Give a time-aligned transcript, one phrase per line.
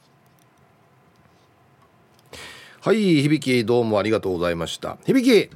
[2.85, 4.99] はい響どうもありがとうございました。
[5.07, 5.49] 響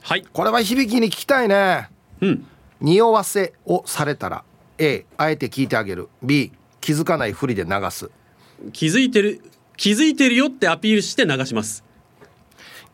[0.00, 0.24] はい。
[0.32, 1.90] これは響に聞きたいね。
[2.20, 2.46] うん。
[2.80, 4.44] 匂わせをされたら
[4.78, 6.08] A あえて聞いてあげる。
[6.22, 8.12] B 気づかないふりで流す。
[8.72, 9.42] 気づいてる
[9.76, 11.82] 気づいてるよってアピールして流します。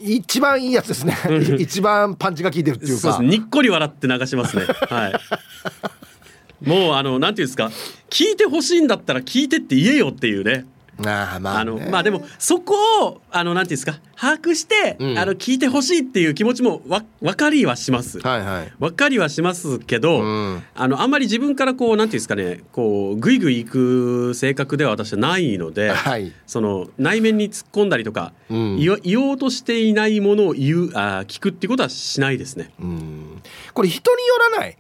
[0.01, 1.15] 一番いいやつですね。
[1.61, 3.23] 一番パンチが効いてるっていうか。
[3.23, 4.65] にっこり笑って流しますね。
[4.65, 6.67] はい。
[6.67, 7.71] もうあのなんていうんですか。
[8.09, 10.65] 聞いてほしいんだったら聞いてって言えよっていうね
[10.99, 18.21] あまあ、あのまあでもそこをあのなんていうんですか把握して、うん、あの聞いてほしいっていう気持ちもわ分かりはします。
[18.21, 18.73] はいはい。
[18.79, 32.71] 分かりはしますけど、うん、あのあんまり自分からこうなんていうんですかねこうぐいぐい行く性格では私はないので、はい、その内面に突っ込んだりとか、うん、言おうとしていないものを言うあ聞くっていうことはしないですね。
[32.81, 34.77] うん、これ人によらない？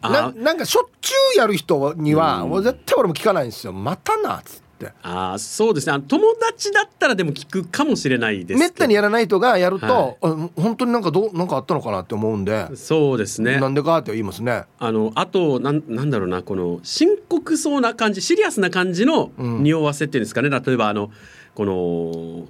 [0.00, 3.72] ななんかしょっちゅうやる人には、もう絶対俺も聞かないんですよ。
[3.72, 4.67] またなっつって。
[4.86, 4.92] って。
[5.02, 6.00] ああそうですね。
[6.06, 12.74] 友達だったらでも聞くかもしれないですめったにやらない人がやると、はい、本当になんかどうなんかあったのかなって思うんで。
[12.76, 13.58] そうですね。
[13.58, 14.64] なんでかって言いますね。
[14.78, 21.10] あのあとなんなんだろうなこの深刻そうな感じシリアスな感じの匂わせっていうんですかね、うん、例えばあの
[21.54, 22.46] この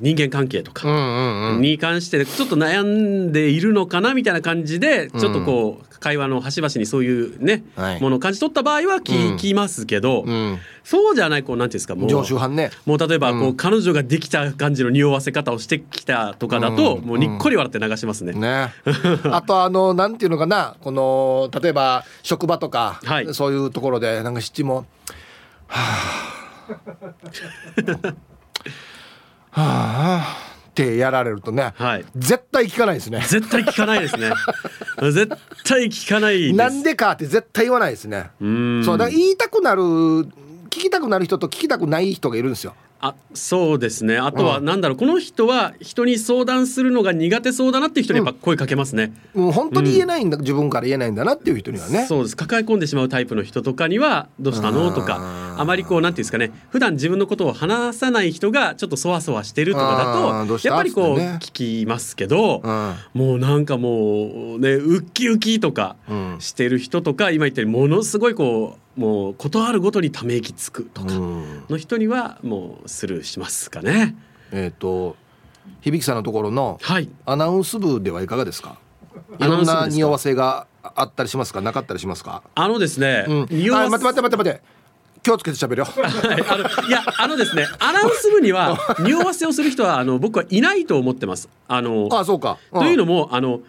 [0.00, 12.70] 人間関係とかに関してちょっと悩んでいるのかなみたいな感じでちょっとこう会話の端々にそういうね、はい、ものを感じ取った場合は聞きますけど、うん、そうじゃないこうなんていうんですかもう常習犯ね。
[12.84, 18.34] もう例えばこう、彼女ができた感じの匂わせ方をしてきたとかだと、もうにっこり笑って流しますね。
[18.34, 18.72] ね。
[19.24, 24.86] あとあのなんていうのかなこの例えば職場とか、はい、そういうところでなんか七も
[25.66, 26.72] はあ。
[28.06, 28.14] は
[29.56, 30.36] あ
[30.70, 33.20] ってやられるとね、はい、絶対聞かないですね。
[33.26, 34.30] 絶対聞かないですね。
[35.00, 35.28] 絶
[35.64, 38.30] 対聞かないなんでかって絶対言わないですね。
[38.84, 44.16] そうだ言いたくなる聞きたくなる人と聞きたくない人がいるんですよあそうですね。
[44.16, 52.06] あとはなんだろう、うん、この人は人に相談するのが苦手そうだなっていう人にやっぱ声かけますね、うん、もう本当に言えないんだ、うん、自分から言えないんだなっていう人にはね。
[52.06, 52.36] そうです。
[52.36, 56.52] 抱え込んでしまうタイプの人とかにはどうしたのとかあまりこうなんていうんですかね。
[56.70, 62.62] 普段自分のことを話さない人がちょっとそわそわしてるとかだとやっぱりこう聞きますけど、
[63.14, 65.96] もうなんかもうねウッキウキとか
[66.38, 71.12] してる人とか、今言ったようにものすごいこうもうことあるごとにため息つくとか
[71.68, 74.16] の人にはもうスルーしますかね。
[74.52, 75.16] えっ、ー、と
[75.82, 76.78] 響さんのところの
[77.26, 78.78] アナウンス部ではいかがですか？
[79.38, 81.60] いろんな匂わせがあったりしますか？
[81.60, 82.42] なかったりしますか？
[82.54, 84.76] あのですね、うん、匂わせ待って待って待って待って。
[85.22, 85.84] 気をつけて喋るよ。
[85.86, 91.48] はい、いやあのですねアナウンス部には匂わせをする人はあの僕はいないと思ってます。
[91.66, 93.60] あのあそうか、うん、というのもあの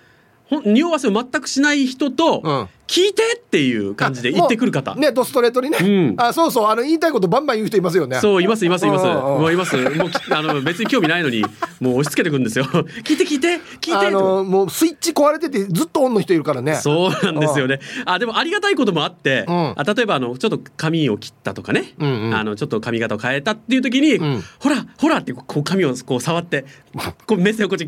[0.65, 4.95] 匂わせを全くしない人と、うん聞いてっていう感じで言ってくる方。
[4.95, 8.19] ねドストレートにね、うん、あそうそうあの言いたいことバンバン言う人いますよね。
[8.19, 9.05] そういますいますいます。
[9.05, 9.75] もういます。
[9.75, 11.43] もうあの別に興味ないのに
[11.79, 12.65] もう押し付けてくるんですよ。
[12.65, 16.75] 聞いて聞いて聞いてあのもうスイッチ壊れててずっとオンの人いるからね。
[16.75, 17.79] そうなんですよね。
[18.05, 26.65] あでもありがたいこともあって、うん、あ例えばあのちょっと髪を切ったとかね、うんうん、あのちょっと髪型を変えたっていう時に、うん、ほらほらってこう髪をこう触って
[27.27, 27.87] こう目線をこっち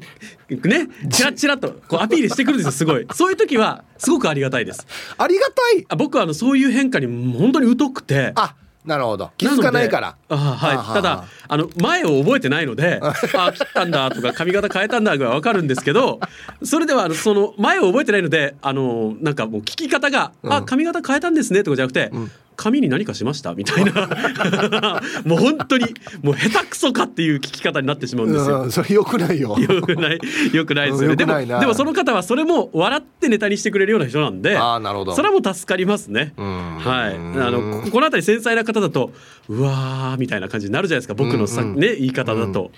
[0.67, 3.07] ねチラチラとこうアピールしてくるんですよすごい。
[3.13, 4.87] そういう時はすごくありがたいです。
[5.17, 5.85] ありがたい。
[5.87, 7.05] あ僕はあのそういう変化に
[7.37, 8.31] 本当に疎くて。
[8.35, 8.55] あ
[8.85, 9.29] なるほど。
[9.37, 10.15] 気づかないから。
[10.29, 10.93] あはい。
[10.93, 16.19] ただあの前を覚えてないので あ切ったんだとか髪型変えたんだぐらい分かるんですけど
[16.63, 22.31] それではその前を覚えてないのであのなんかもう聞き方が「あ髪型変えたんですね」とかじゃなくて、うん
[22.61, 23.53] 紙に何かしました？
[23.55, 23.91] みたいな
[25.25, 25.85] もう本当に
[26.21, 28.69] もう下手くそかっていう聞き方になってしまうんですよ。
[28.69, 29.57] それよくないよ。
[29.57, 30.19] よくない
[30.51, 31.15] よくないですよね。
[31.15, 36.33] でもでもその方はそれも笑ってネタにしてくれるような人なんで、あなるほどそれはもう助かりますね。
[36.37, 37.15] はい。
[37.15, 39.13] あのこの辺り繊細な方だと
[39.47, 41.13] うわーみたいな感じになるじゃないですか。
[41.13, 42.71] 僕のさ、ね言い方だと。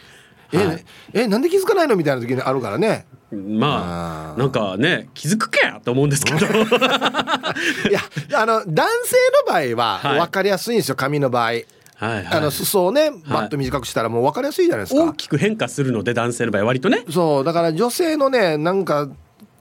[0.53, 1.95] え、はい、えなんで気づかないの？
[1.95, 3.05] みたいな時にあるからね。
[3.31, 6.45] まあなんかね気づくけやと思うんですけど。
[6.45, 6.49] い
[7.91, 7.99] や
[8.33, 11.43] あの男性の場合は分かりやすいんですよ、髪の場合。
[11.43, 11.63] はい
[12.01, 17.05] はい、あの裾をねバッと短くしたらもう分かりやすいじゃないですか、大きく変化するので男性の場合割とね。
[17.09, 19.07] そうだから女性のねなんか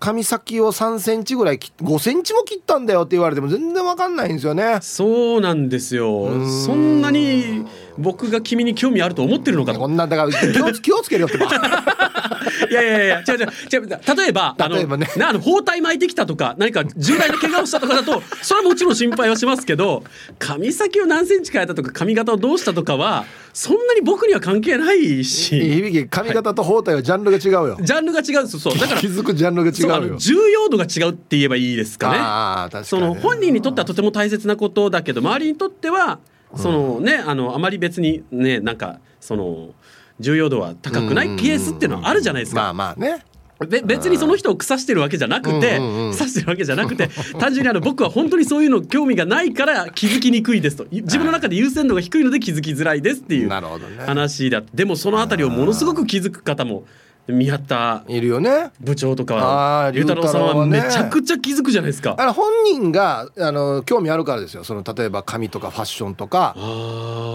[0.00, 4.78] 髪先を3センチぐらい5センチも切ったんだよって言われても全然わかんないんですよね。
[4.80, 6.30] そうなんですよ。
[6.46, 7.66] そんなに
[7.98, 11.46] 僕が君に興味あると思ってるのかこんなだから気を 気をつけるよってば。
[12.70, 15.08] いやいやいや違う違う違う例えば例えばね。
[15.22, 20.04] あの包帯巻いてきたとか何か重大な怪我をしたとかだと それはもちろん心配はしますけど
[20.38, 25.60] 髪先を何センチ変えたとか髪型をどうしたとかはそんなに僕には関係ないし。
[25.60, 28.78] 響き髪型と包帯はジャンルが違うよ、ジャンルが違うんですそう。
[28.78, 30.16] だから気づくジャンルが違うよ。
[30.18, 32.18] 重要度が違うって言えばいいですかね。
[32.20, 36.20] あ確かにその本人にとってはとても大切なことだけど周りにとっては
[36.56, 39.70] そのね、あのあまり別にねなんかその
[40.18, 42.62] 重要度は高くないケースっていうのはあるじゃないですか。
[42.62, 43.24] まあまあね。
[43.68, 50.86] べ別にその人を腐してるわけじゃなくて、腐してるわけじゃなくて単純にあの僕は本当にそういうの興味がないから気づきにくいですと。
[50.90, 56.84] 自分の中で優先度が低いので気づきづらいですっていう話だ、ね、でもその辺りをものすごく気づく方も
[57.28, 58.70] 宮田いるよね。
[58.80, 62.16] 部長とか龍太郎さんはめちゃくちゃ気づくじゃないですか。
[62.18, 64.64] あ本人があの興味あるからですよ。
[64.64, 66.56] その例えば髪とかファッションとか。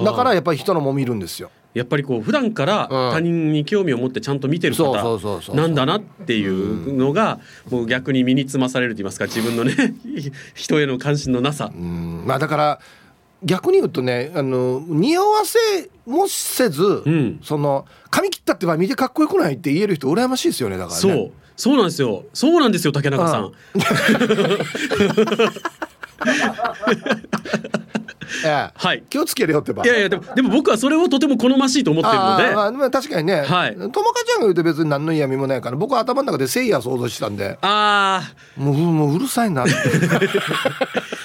[0.04, 1.52] だからやっぱり人のも見るんですよ。
[1.76, 4.94] やっぱりこう普段から他人に興味を持ってちゃんと見てる方
[5.54, 7.40] なんだなっていうのが
[7.70, 9.94] もう逆に身につまされると言いますか自分のね
[10.56, 11.72] 人への関心のなさ。
[11.76, 12.80] まあだから
[13.44, 15.60] 逆に言うとねあの匂わせ
[16.06, 21.02] もせず、うん、その髪切ったってば見てかっこよくないって言える人羨ましいですよねだからね。
[21.02, 21.32] そう。
[21.58, 22.26] そうなんですよ。
[22.34, 23.52] そうなんですよ竹中さん。
[28.76, 32.44] はい、気をつけるよってばいやいやでもでも僕はそれをとても好ましいと思ってるので。
[32.56, 37.58] あ、まあ、確かにね、はい、友果ちゃんが言うと別に何の嫌味もないから僕は頭の中でせいや想像したんで。
[37.62, 38.22] あ
[38.58, 39.74] あもうもううるさいなって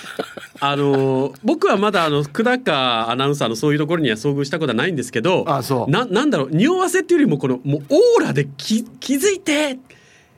[0.61, 9.79] あの僕はまだあの久高アナウンサーのそういうところには遭遇したことはないんですけどあそうななんだろう匂わせっていうよりもこのもうオーラで気気づいて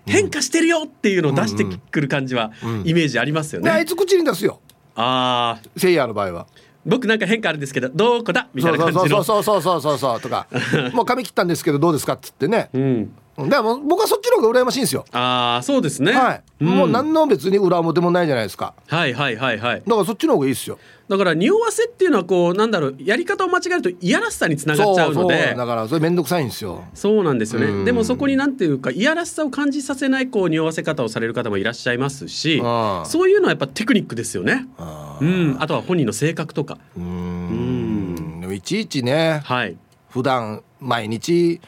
[0.07, 2.53] 変化してるよっていうのを出してくる感じは
[2.85, 3.71] イメージありますよね。
[3.71, 4.61] あいつ口に出すよ。
[4.97, 5.69] ああ。
[5.77, 6.47] せいやの場合は。
[6.85, 10.49] 僕なんか変化あるんですけどどこだみたいな感じのそうそうそうそうそうそうとか
[10.93, 13.13] もう髪切ったんですけどどうですかっつってね、うん、
[13.49, 15.05] でも僕はそっちの方が羨ましいんですよ。
[15.13, 16.13] ああそうですね。
[16.13, 18.75] はい、うん、もう何の別に裏表もないじゃないですか。
[18.87, 19.83] はいはいはいはい。
[19.85, 20.79] だからそっちの方がいいですよ。
[21.09, 25.55] だから匂わせっていうのはこうなんだろうやり方を間違えるといやらしさにつながっちゃうので。
[25.57, 26.85] だからそれ面倒くさいんですよ。
[26.95, 27.85] そうなんですよね。
[27.85, 32.63] でもそこになんていうかいやらしさを感じさせないこう匂わせ方をされる方もいらっしゃいますし
[33.05, 34.67] そういうのはやっぱテクニックですよね。
[35.21, 35.57] うん。
[35.59, 36.79] あとは本人の性格とか。
[36.97, 38.53] うん。
[38.53, 39.77] いちいちね、はい、
[40.11, 41.61] 普段毎日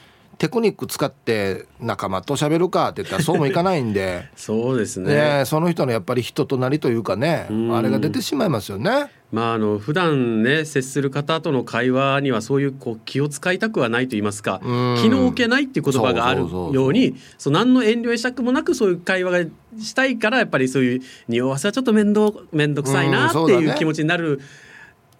[0.44, 4.29] テクニック使って仲間と喋るかって言ったらそうもいかないんで。
[4.37, 9.10] そうですね、ね、その人のやっぱり人となりというかねあれが出てしまいますよね。
[9.32, 24.41] まあ、あの普段ね接する方との会話にはそういうこう気を使いたくはないと言いますか気の置けないっていう言葉があるようにそう何の遠慮やしたくもなくそういう会話がしたいからやっぱりそういう匂わせはちょっと面倒面倒くさいなっていう気持ちになる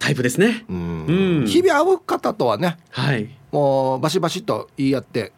[0.05, 0.65] タイプですね。
[0.69, 5.31] うん、日々会う方とはね、はい、もうバシバシと言い合って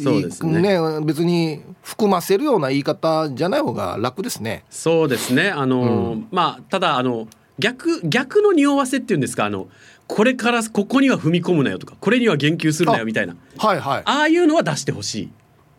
[0.00, 0.60] そうですね。
[0.60, 4.64] ね別に含ませるような言い方じゃない方が楽ですね。
[4.70, 5.50] そうですね。
[5.50, 7.28] あの、うん、まあただあの
[7.60, 9.68] 逆逆の匂わせっていうんですかあの
[10.08, 13.36] これからここには踏み込むなよとかこれには言及するなよみたいな。
[13.56, 14.02] はいはい。
[14.04, 15.30] ああいうのは出してほしい。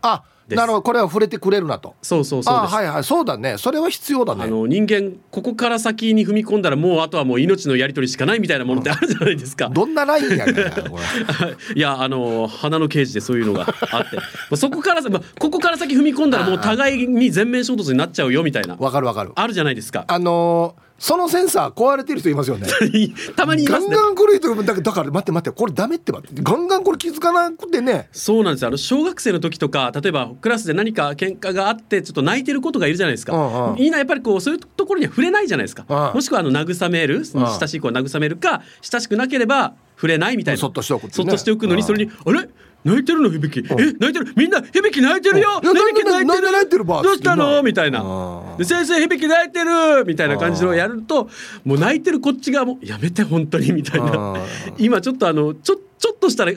[0.02, 1.96] あなるほどこれは触れてくれるなと。
[2.02, 3.58] そうそうそうはいはいそうだね。
[3.58, 4.44] それは必要だね。
[4.44, 10.54] あの人間ここから先に踏み込んだらもうあとはもう命のやり取りしかないみたいなものってあるじゃないですか、うん、どんなラインやね
[11.76, 14.58] いやあの花の刑事でそういうのがあって。
[14.58, 18.76] そこからまここから先踏み込んだらもう互いに全面衝突になっちゃうよみたいな。
[18.80, 19.32] わかるわかる。
[19.36, 20.06] あるじゃないですか。
[20.08, 22.66] あのーそのセンサー壊れてる人いますよね。
[23.36, 28.08] たまにいます、ね、ガンガンこれだからだから待って待ってこれダメって待ってガンガンこれ気づかなくてね。
[28.14, 28.66] そうなんです。
[28.66, 40.62] あの小学生の時とか例えばクラスで何か喧嘩があってちょっと泣いてる子とかいるじゃないですか、うんうん、みんなやっぱりこうそういうところには触れないじゃないですか、うん、もしくはあの慰める親しい子は慰めるか親しくなければ触れないみたいな。
[40.62, 42.48] そっとしておく、ね、そっとしておくのにそれにあれ？
[42.84, 44.34] 泣いてるの響き、え泣いてる？
[44.36, 45.62] みんな響き泣いてるよ。
[45.62, 46.52] 響き泣いてる？
[46.52, 46.86] 泣いてる？
[46.86, 47.64] どうしたの？
[47.64, 48.56] みたいな。
[48.58, 50.06] で先生響き泣いてる！
[50.06, 51.30] みたいな感じのやると
[51.64, 54.38] もう泣いてるこっち側もやめて本当にみたいな。
[54.78, 56.52] 今ちょっとあのちょちょっとしたら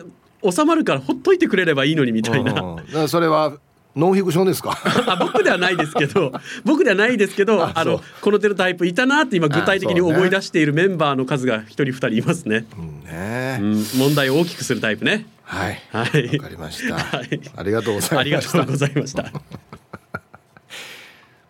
[0.50, 2.76] 収まるからほっといてくれればいいのにみたいな。
[3.08, 3.54] それは
[3.94, 4.76] ノンフィクションですか？
[5.06, 6.32] あ僕ではないですけど
[6.64, 15.80] 僕ではないですけどあのこのテロタイプいたなって今具体的に思い出しているメンバーの数が一人二人いますね,、うんね、うん、問題を大きくするタイプねはい。
[15.90, 16.38] はい。
[16.38, 18.18] わかりました、はい、ありがとうございました。
[18.18, 19.32] ありがとうございました。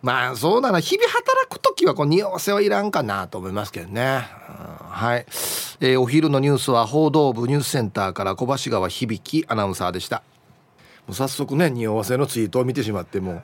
[0.03, 0.81] まあそうだな。
[0.81, 4.29] 日々働く時はこう匂わせはいらんかなと思いますけどね、
[4.91, 5.25] はい、
[5.81, 10.23] えー、お昼のニュースは報道部ニュースセンターから小橋川響アナウンサーでした。
[11.07, 13.43] もう早速ね匂わせのツイートを見てしまってもう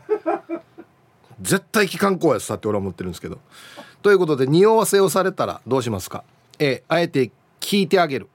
[1.41, 3.39] 絶対機関校やさって俺は思ってるんですけど。
[4.03, 6.25] ということで匂わせをされたらどうしますか
[6.59, 8.29] ？A あえて聞いてあげる。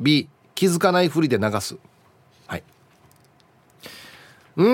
[0.00, 0.28] B
[0.60, 1.78] 気づかないふりで流す。
[2.46, 2.62] はい。
[4.56, 4.66] うー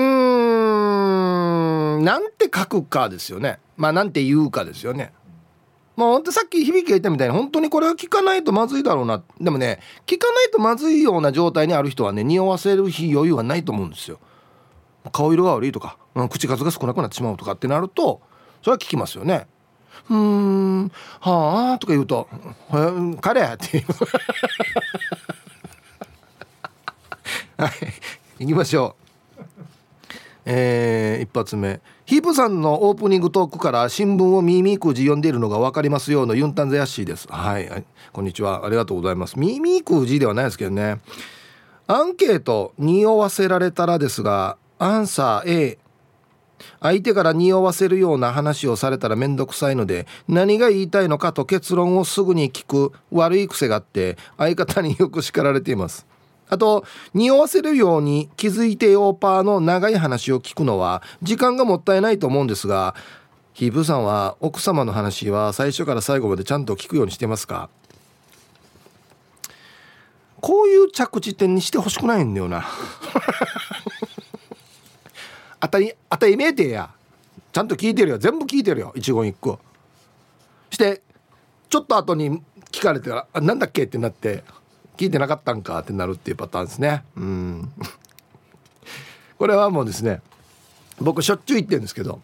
[1.99, 2.03] ん。
[2.03, 3.59] なんて書くかですよね。
[3.77, 5.13] まあなんて言うかですよね。
[5.95, 9.23] もうほんとさっき響きが言ったみたいに本当にこれは聞かないとまずいだろうな。
[9.39, 14.19] でもね聞かないとまずいような状態にある人はね匂わせる日余裕はないと思うんですよ。
[15.13, 18.19] 顔色が悪いとか、うん、口数が少なくなってしまうとかってなると
[18.61, 19.47] それは聞きますよね。
[20.09, 20.91] うーん。
[21.21, 22.27] はあとか言うと
[23.21, 23.85] 「彼」っていう。
[27.57, 27.71] はい。
[28.39, 29.07] 行きましょう。
[30.45, 31.81] えー、一発目。
[32.05, 37.27] ヒープさんのオープニングトークから新聞をミーミーくじ読んでいるのが分かりますようのユンタンザヤッシーです。
[37.29, 38.65] はい、はい、こんにちは。
[38.65, 39.37] ありがとうございます。
[39.37, 41.01] ミーミーくじではないですけどね。
[41.87, 45.77] アンケート匂わせられたらですがアンサー A
[46.81, 56.05] 相手から匂わせるような話をされたら面倒くさいので何が言いたいのかと結論をすぐに聞く悪い癖があって相方によく叱られています。
[56.49, 62.95] あと匂わせるように気づいてよパーの長い話を聞くのは時間がもったいないと思うんですが
[63.53, 67.69] ヒープさんは奥様の話は最初から最後までちゃんと聞くようにしてますか？
[70.39, 72.63] こういう着地点にしてほしくないんだよな。
[75.59, 76.91] 当たり当たりめえてや。
[77.51, 78.17] ちゃんと聞いてるよ。
[78.19, 78.93] 全部聞いてるよ。
[78.95, 79.57] 一言一句
[80.69, 81.01] して
[81.67, 84.43] ちょっと後に聞かれてから「なんだっけ?」ってなって。
[84.97, 87.03] 聞いてなかったんかってなるっていうパターンですね。
[87.15, 87.71] うん。
[89.37, 90.21] これはもうですね
[90.99, 92.19] 僕しょっちゅう言ってるんですけど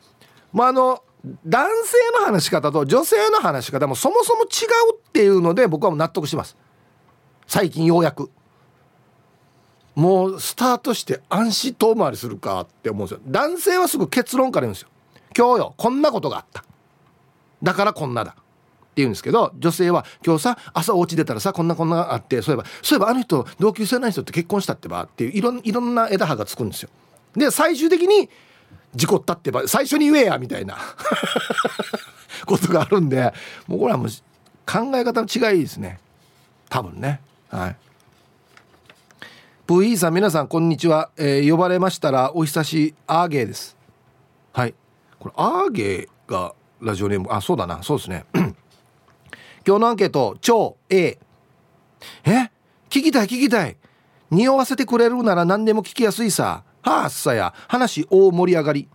[0.52, 1.04] まああの
[1.46, 6.58] 男性の話し方と女性の話し方もそもそも違うっていうので僕はもう納得します。
[7.48, 8.30] 最近ようやく。
[9.96, 13.22] もうスタートして安心遠回りするかって思うんですよ。
[13.28, 14.90] 男性はすぐ結論から言うんですよ。
[15.38, 16.66] 今日よこんなことがあった。
[17.62, 18.36] だからこんなだ。
[18.98, 26.90] 言うんですけど女性は今日さ朝お家出たらさこんなこんなあってそういえばそういえばあの人同級生の人って結婚したってばっていういろいろんな枝葉がつくんですよ。
[27.36, 28.30] で最終的に
[28.96, 30.78] 事故ったってば最初に言えやみたいな
[32.46, 33.34] ことがあるんで
[33.68, 34.08] もうこれはもう
[34.66, 36.00] 考え方の違いですね。
[36.70, 37.22] 多分ね。
[37.50, 37.76] はい。
[39.66, 43.78] プーイさん皆さんこんにちは、えー、呼ばれましたらお久しアーゲーです。
[44.52, 44.74] はい。
[45.20, 47.82] これアーゲーがラジオネームあそうだな。
[47.82, 48.26] そうですね。
[49.66, 51.18] 今日のアンケート超 A
[52.26, 52.52] え？
[52.90, 53.78] 聞きたい聞きたい。
[54.30, 56.64] 匂わせてくれるなら何でも聞きやすいさ。
[56.82, 57.54] はあっさや。
[57.70, 58.90] 話大盛り上がり。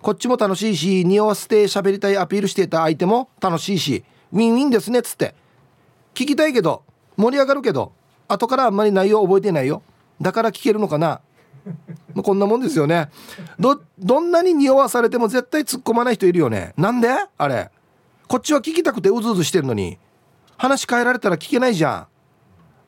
[0.00, 4.04] こっちも楽しいし匂わせて喋りたいアピールしていた相手も楽しいし。
[4.32, 5.34] ウィンウィンですねっつって。
[6.14, 6.84] 聞きたいけど
[7.16, 7.92] 盛り上がるけど
[8.28, 9.82] 後からあんまり内容覚えてないよ。
[10.20, 11.20] だから聞けるのかな。
[12.22, 13.08] こんなもんですよね。
[13.58, 16.72] どどんなに匂わされても絶対突っ込まない人いるよね。
[16.76, 17.08] なんで？
[17.36, 17.70] あれ。
[18.28, 19.98] こっちは聞きたくてうずうずしてるのに。
[20.56, 22.06] 話変えられたら聞けないじゃん。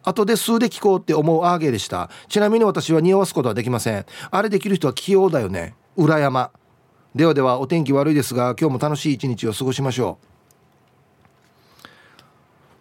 [0.03, 2.11] 後で数で聞こうって思うアーゲーでした。
[2.29, 4.07] ちなみに私は匂わすことはできません。
[4.31, 5.75] あれできる人は器用だよね。
[5.97, 6.51] 裏山。
[7.15, 10.19] ではではお天気悪いですが今日も楽しい一日を過ごしましょ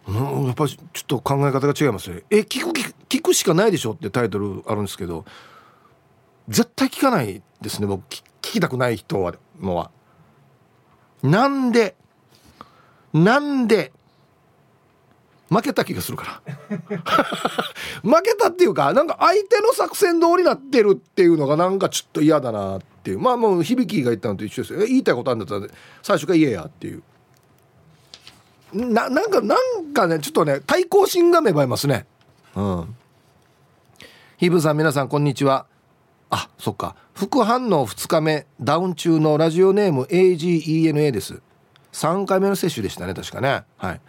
[0.06, 0.12] う。
[0.12, 2.22] うんやっぱりちょっと考え方が違いますね。
[2.30, 2.70] え聞く
[3.08, 5.24] 聞くしかないでしょってタイトルあるんですけど
[6.48, 8.02] 絶対聞かないですね僕。
[8.08, 9.90] 聞きたくない人はのは。
[11.22, 11.96] なんで
[13.12, 13.92] なんで
[15.48, 16.78] 負けた気がするから。
[18.02, 23.20] 負けたっていうかなんか相手の作戦通りになってるっていうのがなんかちょっと嫌だなっていう。
[23.20, 24.80] まあもう響が言ったのと一緒ですよ。
[24.86, 25.72] 言いたいことあるんだったら
[26.02, 27.02] 最初から言えやっていう。
[28.72, 32.06] ななんかなんかねちょっとね対抗心が芽生えますね。
[32.56, 32.96] うん。
[34.38, 35.66] ヒブさん皆さんこんにちは。
[36.30, 36.96] あそっか。
[37.14, 41.40] 副反応2日目ダウン中のラジオネーム AGENA です。
[41.96, 43.64] 3回目の接種でしたね確かね。
[43.78, 44.00] はい。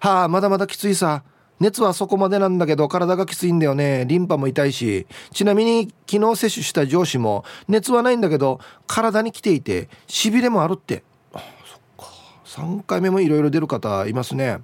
[0.00, 1.24] はあまだまだきついさ。
[1.58, 4.04] 熱はそこまでなんだけど体がきついんだよね。
[4.06, 5.08] リンパも痛いし。
[5.32, 11.02] ちなみに昨日接種した上司も熱はないんだけど体に来ていてしびれもあるって。
[11.34, 12.12] あそっか。
[12.44, 14.58] 3回目もいろいろ出る方いますね。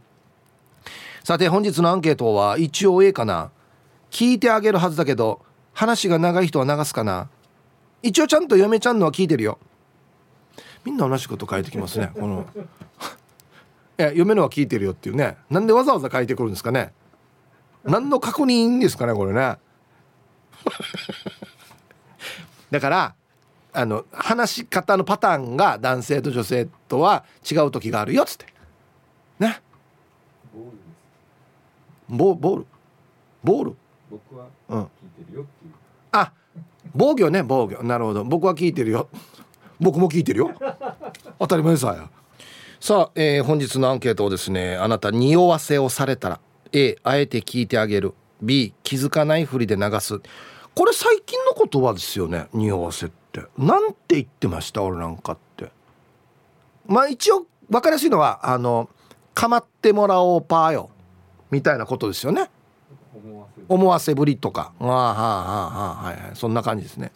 [1.25, 3.51] さて本日のアンケートは一応 A かな。
[4.13, 5.41] 聞いてあげるはずだけど
[5.73, 7.29] 話が長い人は流すかな。
[8.03, 9.59] 一応ちゃんと嫁ちゃんのは聞いてるよ。
[10.85, 12.11] みんな同じこと書いてきますね。
[12.15, 12.47] この。
[13.99, 15.37] いや嫁のは聞いてるよっていうね。
[15.51, 16.93] なんでわざわざ書いてくるんですかね。
[17.85, 19.59] 何の確認ですかねこれね。
[22.71, 23.15] だから
[23.73, 28.47] あの話し方のパターンが男性と女性とは違う時があるよっつって。
[29.39, 29.61] ね。
[32.09, 32.67] ボボール。
[33.43, 33.77] ボール。
[34.11, 35.77] 僕は聞いてるよっていう、うん、
[36.13, 36.33] あ
[36.95, 37.83] 防御ね防御。
[37.83, 38.25] なるほど。
[38.25, 39.09] 僕は聞いてるよ
[39.81, 40.55] 僕も聞いてるよ。
[41.39, 42.11] 当たり前さや。
[42.81, 46.41] さあ、えー、本日のアンケートをですねあなた匂わせをされたら
[46.73, 48.15] A あえて聞いてあげる。
[48.41, 50.21] B 気づかないふりで流す。
[50.75, 53.43] これ最近の言葉ですよね匂わせって。
[53.57, 55.71] なんて言ってました俺なんかって。
[56.87, 58.89] まあ一応分かりやすいのはあの
[59.35, 60.91] 構ってもらおうパーよ。
[61.51, 62.51] みたいなことですよね。
[63.69, 64.73] 思わせぶりとか。
[64.79, 66.31] ああはあはあはいはい。
[66.35, 67.11] そんな感じですね。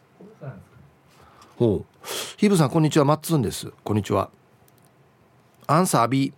[1.57, 1.92] ほう
[2.37, 3.05] ヒブさんこんにちは。
[3.05, 3.73] マッツンです。
[3.85, 4.31] こんにちは。
[5.67, 6.33] アンサー B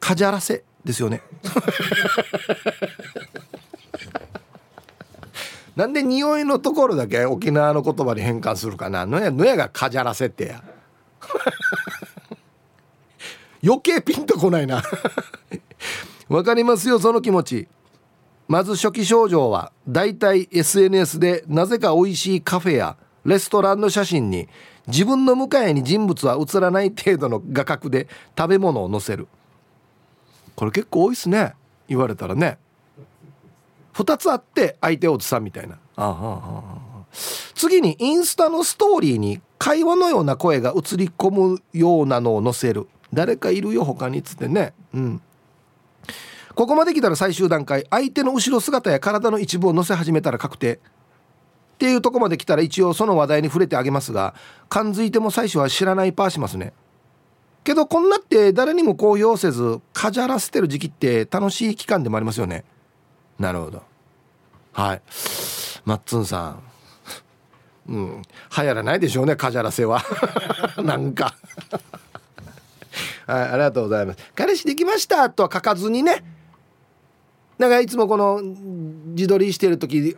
[0.00, 1.22] かじゃらせですよね。
[5.76, 9.06] なんで匂いのところだけ沖縄の言葉に変換するかな？
[9.06, 10.62] のやのやがかじゃらせってや。
[13.64, 14.82] 余計ピンとこないな。
[16.28, 17.68] わかりますよその気持ち。
[18.48, 24.48] まず初期症状はだいたい SNS でなぜか美味しいカフェやレストランの写真に
[24.86, 29.28] 自分の向かいに人物は写らない程度の画角で食べ物を載せる。
[30.56, 31.54] これ結構多いっすね。
[31.88, 32.58] 言われたらね。
[33.94, 35.78] 2つあって相手を写さんみたいな。
[37.54, 42.88] 次にインスタのストーリーに会話のような声が映り込むようなのを載せる。
[43.12, 44.72] 誰かいるよ他にっつってね。
[44.94, 45.22] うん。
[46.54, 47.86] ここまで来たら最終段階。
[47.90, 50.80] 相手の後ろ姿や体の一部を乗せ始めたら確定。
[51.82, 54.36] っていうとこまで来たら一応その話題に触れてあげますが
[54.68, 56.72] 感づいても最初は知らないパーしますね。
[57.64, 62.64] けどこんなって誰にも公表せずかじゃらせてる時期って楽しい期間でもありますよね。
[63.36, 63.82] なるほど。
[64.72, 65.02] はい。
[65.84, 66.62] マッツンさん。
[67.88, 68.22] うん。
[68.56, 70.04] 流行らないでしょうねかじゃらせは。
[70.84, 71.34] なんか。
[73.26, 74.20] はいありがとうございます。
[74.36, 76.22] 彼氏できましたとは書かずにね。
[77.62, 80.16] なんかいつもこの自撮りしてる時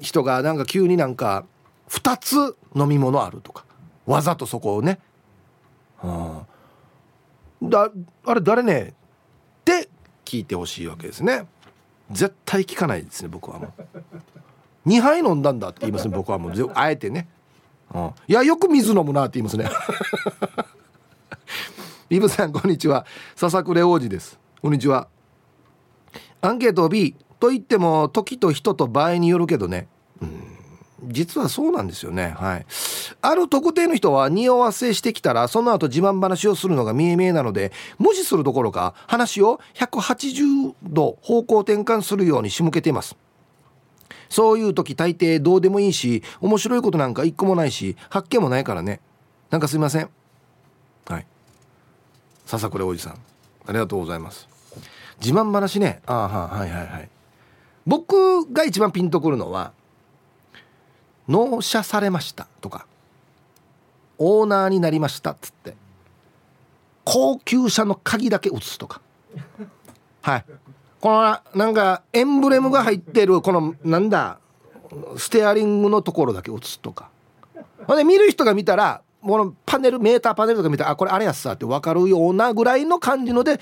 [0.00, 1.44] 人がなんか急になんか
[1.88, 3.64] 2つ飲み物あるとか
[4.06, 4.98] わざとそこをね、
[5.98, 6.46] はあ、
[7.62, 7.92] だ
[8.26, 8.92] あれ誰ね？
[9.60, 9.88] って
[10.24, 11.46] 聞いてほしいわけですね。
[12.10, 14.88] 絶対聞かないですね僕はもう。
[14.88, 16.72] 2杯飲んだんだって言いますね僕はもう。
[16.74, 17.28] あえてね、
[17.94, 19.70] うん、いやよく水飲むなって言いますね。
[22.10, 23.06] イブさんこんにちは。
[23.36, 24.40] 笹倉王子です。
[24.60, 25.13] こんにちは。
[26.44, 29.88] アンケート B と言っても時と人と場合によるけどね。
[30.20, 30.54] うん。
[31.08, 32.34] 実はそうなんですよね。
[32.36, 32.66] はい。
[33.22, 43.16] ある特定の人は匂わせしてきたらその後自慢話をするのが見え見えなので無視するどころか話を180度方向転換するように仕向けています。
[44.28, 49.00] そういう時大抵どうでもいいし面白いことなんか一個もないし発見もないからね。
[49.48, 50.10] なんかすいません。
[51.06, 51.26] はい。
[52.44, 53.12] 笹倉おじさん。
[53.66, 54.53] ありがとうございます。
[55.20, 56.02] 自慢話ね。
[56.06, 57.08] ああはいはいはい。
[57.86, 59.72] 僕が一番ピンとくるのは
[61.28, 62.86] 「納車されました」とか
[64.18, 65.74] 「オーナーになりました」っつって
[67.04, 69.00] 高級車の鍵だけ写すとか。
[70.22, 70.44] はい。
[71.00, 74.38] このなんかエンブレムが入ってるこのなんだ
[75.18, 77.10] ステアリングのところだけ写すとか。
[77.86, 83.60] ほんで見る人が見たらこのパネルメーターパネルとか見たらあこれあれやっさって分かるようなぐらいの感じので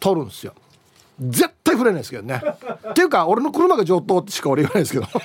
[0.00, 0.54] 撮るんですよ。
[1.20, 2.40] 絶対触れないですけどね。
[2.90, 5.06] っていうか俺の車が上等ってしか俺言わないですけど。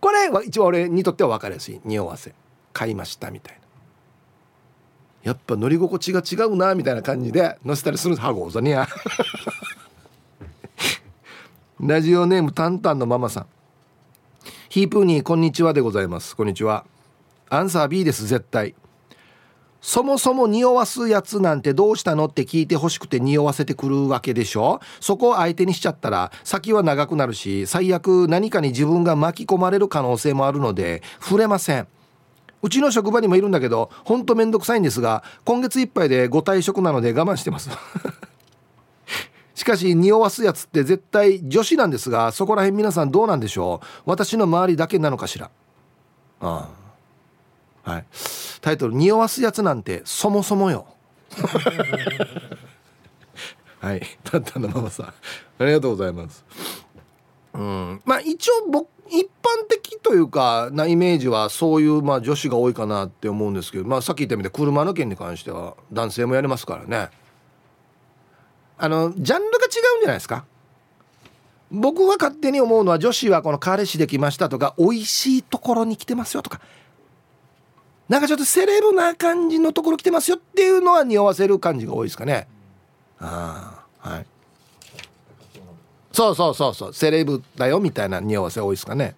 [0.00, 2.32] これは一番俺にとっては分かりやすい匂わせ。
[2.72, 3.60] 買いましたみたいな。
[5.24, 8.86] やっぱ乗り心地が違うなみたいな感じで乗せたりするハゴーザニア
[11.80, 13.46] ラジオネームタンタンのママさん。
[14.68, 16.36] ヒープーニーこんにちはでございます。
[16.36, 16.84] こんにちは。
[17.48, 18.74] アンサー B です絶対
[19.80, 24.80] そもそも匂わすやつなんてどうしたのって聞いてほしくて匂わせてくるわけでしょ？
[25.00, 31.86] そこを相手にしちゃったら先は長くなるし最悪何かに自分が巻き込まれる可能性もあるので触れません。
[32.62, 37.70] うちの職場にもいるんだけどほんとめんどくさいんですが今月いっぱいでご退職なので我慢してます。
[39.54, 43.86] しかし匂わすやつって絶対女子なんですがそこら辺皆さんどうなんでしょう？
[44.04, 45.48] 私の周りだけなのかしら？
[46.40, 46.85] ああ。
[47.86, 48.04] はい。
[48.60, 50.86] タイトル「匂わすやつなんてそもそもよ」
[53.80, 54.02] はい。
[54.24, 55.06] たったのママさん。
[55.06, 55.14] あ
[55.60, 56.44] りがとうございます。
[57.54, 58.02] うん。
[58.04, 59.28] まあ一応僕一般
[59.68, 67.10] 的というかなイメージはそういうまあ女子が多いかなって思うんですけど、まあ、さっき言ったみたいに車の件に関しては男性もやりますからね。
[68.78, 70.44] あのジャンルが違うんじゃないですか。
[71.70, 76.60] 僕は勝手に思うのは女子はこの彼氏できましたとか美味しいところに来てますよとか
[78.08, 82.46] なんかちょっとセレブな感じのところ来てますよっていうのは匂わせる感じが多いですかね。
[83.18, 84.26] ああはい。
[86.12, 86.94] そうそうそうそう。
[86.94, 89.16] セレブだよみたいな匂わせ多いですかね。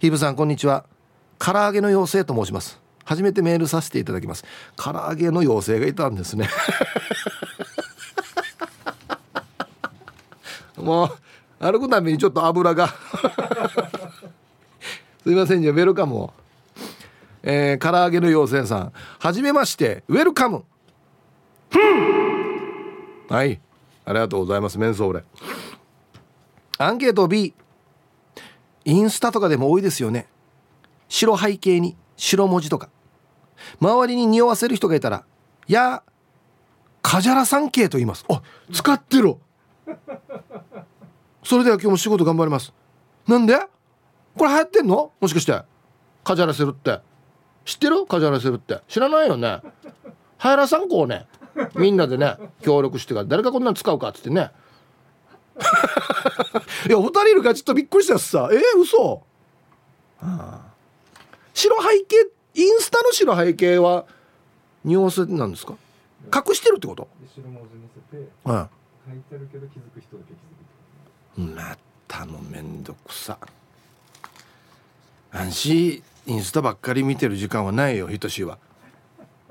[0.00, 0.84] ヒブさんこんにちは。
[1.38, 2.80] 唐揚げの妖精と申します。
[3.04, 4.44] 初めてメールさせていただきます。
[4.76, 6.48] 唐揚げの妖精がいたんですね。
[10.78, 11.10] もう
[11.58, 12.94] 歩くたびにちょっと油が。
[15.22, 16.32] すいませんじゃあウェルカムを
[17.42, 18.92] えー、唐揚げの妖精さん。
[19.18, 20.64] はじめましてウェルカム。
[23.28, 23.60] はい。
[24.04, 25.24] ありがとうございますメンソーレ。
[26.78, 27.54] アンケート B
[28.84, 30.26] インスタとかでも多いですよね。
[31.08, 32.88] 白背景に白文字とか。
[33.80, 35.24] 周りに匂わせる人がいたら
[35.68, 36.02] 「や
[37.02, 39.36] カジャラ三景と言います」あ使ってる。
[41.42, 42.72] それでは今日も仕事頑張ります。
[43.26, 43.56] なんで？
[44.36, 45.12] これ流行ってんの？
[45.20, 45.62] もしかして。
[46.24, 47.00] カジャラせるって。
[47.64, 48.06] 知ってる？
[48.06, 48.80] カジュアルセルって。
[48.88, 49.60] 知らないよね？
[50.38, 51.26] はやらさんこうね
[51.74, 54.50] みんなでね協力してから誰がこんなの使うかっつってね。
[56.88, 58.48] いや二人いるからちょっとびっくりしたさ。
[58.50, 59.20] えー、嘘、は
[60.22, 60.60] あ、
[61.52, 62.16] 白背景
[62.54, 64.06] インスタの白背景は
[64.84, 65.74] 匂わせなんですか？
[66.34, 67.06] 隠してるってこと？
[67.34, 68.68] 白文字載せて、うん、
[69.06, 70.32] 書いてるけど気づく人だけ
[71.36, 71.76] 気づくま
[72.08, 73.38] たのめんどくさ。
[75.32, 78.58] 安心インスタばっかり見てる時間はないよひとしは。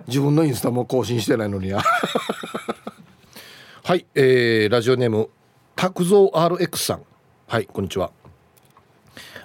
[0.08, 1.82] 自分のインスタも更新してないのにや。
[3.84, 5.30] はい、えー、ラジオネーム
[5.76, 7.02] 拓蔵 RX さん。
[7.48, 8.12] はいこんにちは。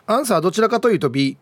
[0.07, 1.39] アンサーどちらかというと B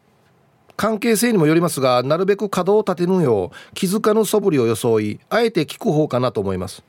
[0.76, 6.82] 関係性にもよりますがなるべく角を立てぬよう気づかぬ素振りを装いあえて聞く方かなと思います。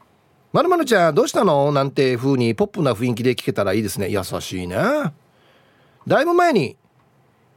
[0.51, 1.71] まるまるちゃんどうしたの？
[1.71, 4.09] なんて風にポップな雰囲気で聞けたらいいですね。
[4.09, 4.75] 優しいね
[6.05, 6.77] だいぶ前に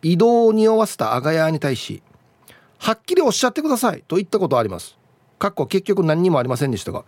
[0.03, 2.03] 移動を匂わせた阿賀屋に対し
[2.79, 4.97] はっきりおっしゃってくださいと言ったことあります。
[5.39, 7.05] かっこ結局何にもありませんでしたが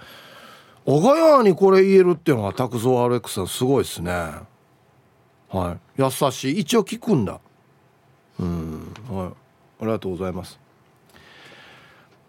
[0.86, 4.12] 阿賀屋にこれ言えるっていうのは拓蔵 RX さんすごいですね
[5.50, 6.02] はい。
[6.02, 6.58] 優しい。
[6.60, 7.40] 一応聞くんだ。
[8.38, 8.94] うん。
[9.08, 9.28] はい。
[9.28, 9.32] あ
[9.80, 10.58] りがとうございます。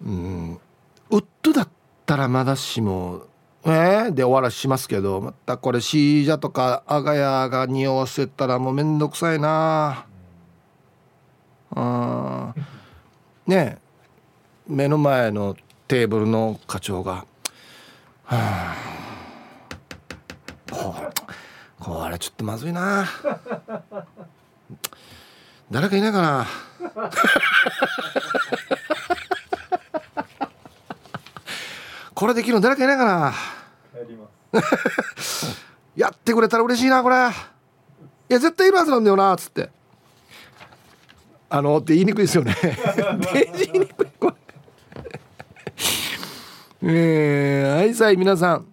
[0.06, 0.60] うん。
[1.10, 1.69] ウッドだっ
[2.06, 3.24] たらまだしも
[3.65, 10.06] えー、で終わらしますけどまたこれシージャとか阿賀屋が匂わせたらもうめんどくさいな。
[11.75, 12.53] あ
[13.47, 13.77] ね
[14.67, 15.55] 目の前の
[15.88, 17.25] テーブルの課長が
[18.25, 18.75] 「はあ。
[20.71, 20.95] こ
[21.79, 23.05] これちょっとまずいな。
[25.71, 26.47] 誰かいないかな。
[32.13, 33.34] これできるの誰かいないかな。
[35.95, 37.15] や ってくれたら嬉しいなこれ。
[37.15, 37.29] い
[38.34, 39.71] や絶対いるはずなんだよなっつって
[41.49, 42.55] あのって言いにくいですよね。
[43.33, 44.09] 言いにくい。
[46.83, 48.65] えー、はいさい皆さん。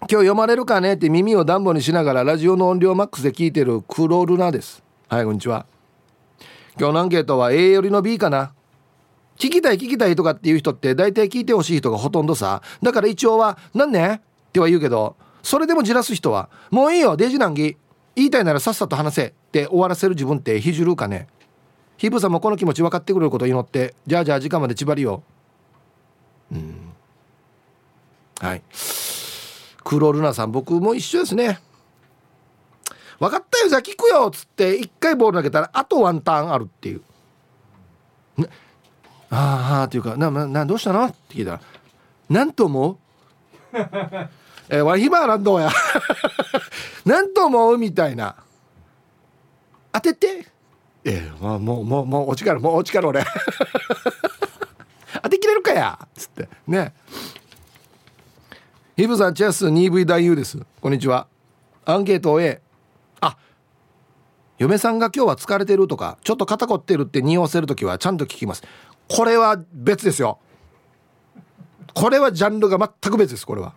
[0.00, 0.94] 今日読まれるかね？
[0.94, 4.82] って耳を暖房にしながらラジオの音量マックスで聞いてるクロルナです。
[5.08, 5.66] はいこんにちは。
[6.78, 8.52] 今日のアンケートは A よりの B かな？
[9.38, 12.62] 聞きたい聞きたいとかっていう人って大体聞いてほしい人がほとんどさ。
[12.82, 17.76] だから一応は「なんね?」っては言うけどそれでもじらす人は「もういいよデジ難儀
[18.14, 21.26] 言いたいならさっさと話せ」って終わらせる自分ってひじるかね？
[21.96, 25.22] ヒブさんもこの気持ち分かってくれることを祈ってじゃあじゃあ時間まで縛りよ
[26.52, 26.92] うん。
[28.40, 28.62] はい。
[29.82, 31.60] クロルナさん僕も一緒ですね。
[33.18, 37.02] 分かったよじゃあ聞くよっつって一回ボール投げたらあとワンターンあるっていう。
[39.30, 41.04] ああっていうかななどうしたの？
[41.06, 41.60] って聞いたら
[42.28, 42.96] 何と思う？
[44.68, 45.70] えー、ワヒバーランドや
[47.06, 47.78] 何と思う？
[47.78, 48.36] みたいな。
[49.92, 50.46] 当てて。
[51.08, 53.22] ええまあ、もうもうもうお力もうお力俺。
[55.22, 55.96] あできれるかや？
[56.16, 56.48] つって。
[56.66, 56.92] ね。
[58.96, 60.58] ヒブさんチェス 2V 男優です。
[60.80, 61.28] こんにちは。
[61.84, 62.60] アンケートを A
[63.20, 63.36] あ
[64.58, 68.64] 嫁さんが今日は疲れてるとかちょっと肩こってるって匂わせる時はちゃんと聞きます。
[69.08, 70.40] これは別ですよ。
[71.94, 73.74] これはジャンルが全く別ですこれは。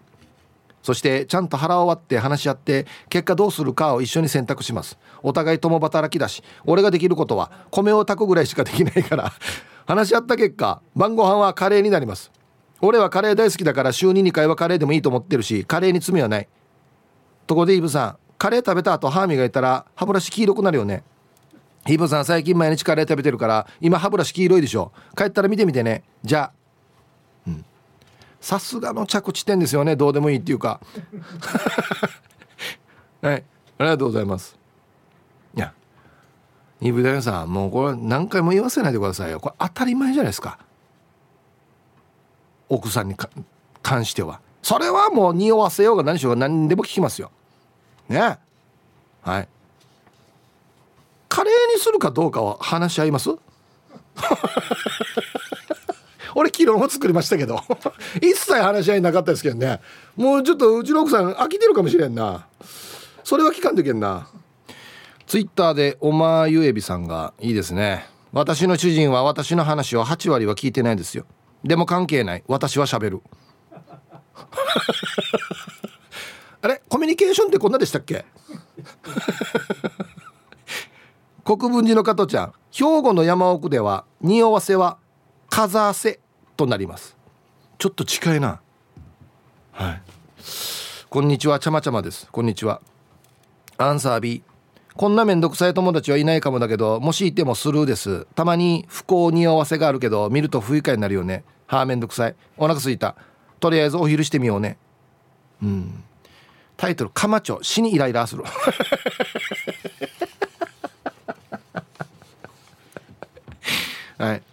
[0.81, 4.97] そしてちゃんと腹を割って話し合って結果どうするかを一緒に選択します。
[5.21, 9.33] お互い共働きだし俺ができることは米を炊くぐらいしかできないから
[9.85, 12.31] 話し合った結果晩ご飯はカレーになります。
[12.81, 16.47] 俺はカレー大好きだから週に2回はカレーでもいいと思ってるしカレーに罪はない。
[17.45, 21.03] ところでイブさんカレー食べた後歯磨いたら歯ブラシ黄色くなるよね。
[21.87, 24.93] イブさん最近毎日カレー食べてるから今歯ブラシ黄色いでしょ。
[25.17, 26.03] 帰ったら見てみてね。
[26.23, 26.58] じゃあ
[28.41, 29.95] さすがの着地点ですよね。
[29.95, 30.79] どうでもいいっていうか。
[33.21, 33.43] はい。
[33.77, 34.57] ありがとうございます。
[35.55, 35.73] いや。
[36.79, 39.39] 二部大さんもうこれ何回も言わせないでくださいよ。
[39.39, 40.57] これ当たり前じゃないですか。
[42.69, 43.15] 奥さんに
[43.81, 44.39] 関しては。
[44.61, 47.31] それはもう匂わせようが何しようが何でも聞きますよ。
[48.07, 48.37] ね。
[49.21, 49.47] はい。
[51.27, 53.29] カレーにするかどうかは話し合います？
[56.35, 57.61] 俺昨日も作りましたけど。
[58.21, 59.79] 一切話し合いなかったですけどね。
[60.15, 62.47] もうちょっとうちの奥さん飽きてるかもしれんな。
[63.23, 64.27] それは聞かんといけんな。
[65.27, 68.07] ツイッターでおまゆえびさんがいいですね。
[68.31, 71.25] 私の主人は私の話を8割は聞いてないですよ。
[71.63, 72.43] でも関係ない。
[72.47, 73.21] 私は喋る。
[76.61, 76.81] あれ？
[76.89, 78.25] コミュニケーションってこんなでしたっけ？
[81.45, 82.53] 国分寺の加トちゃん。
[82.71, 84.97] 兵庫の山奥では匂わせは
[85.49, 86.19] 風汗
[86.55, 87.17] となります。
[87.77, 88.61] ちょっと近いな。
[89.71, 90.01] はい。
[91.09, 91.59] こんにちは。
[91.59, 92.27] ちゃまちゃまです。
[92.31, 92.81] こんにちは。
[93.77, 94.43] アンサー B
[94.95, 98.27] こんなめんどくさい友達はいないかもだけどもしいてもスルーです。
[98.35, 101.43] たまに不幸匂わせがあるけど見ると不愉快になるよね。
[101.67, 102.35] はあめんどくさい。
[102.57, 103.15] お腹すいた。
[103.59, 104.77] とりあえずお昼してみようね。
[105.63, 106.03] うん。
[106.77, 107.59] タイトル「かまちょ。
[107.61, 108.43] 死にイライラする」
[114.17, 114.43] はい。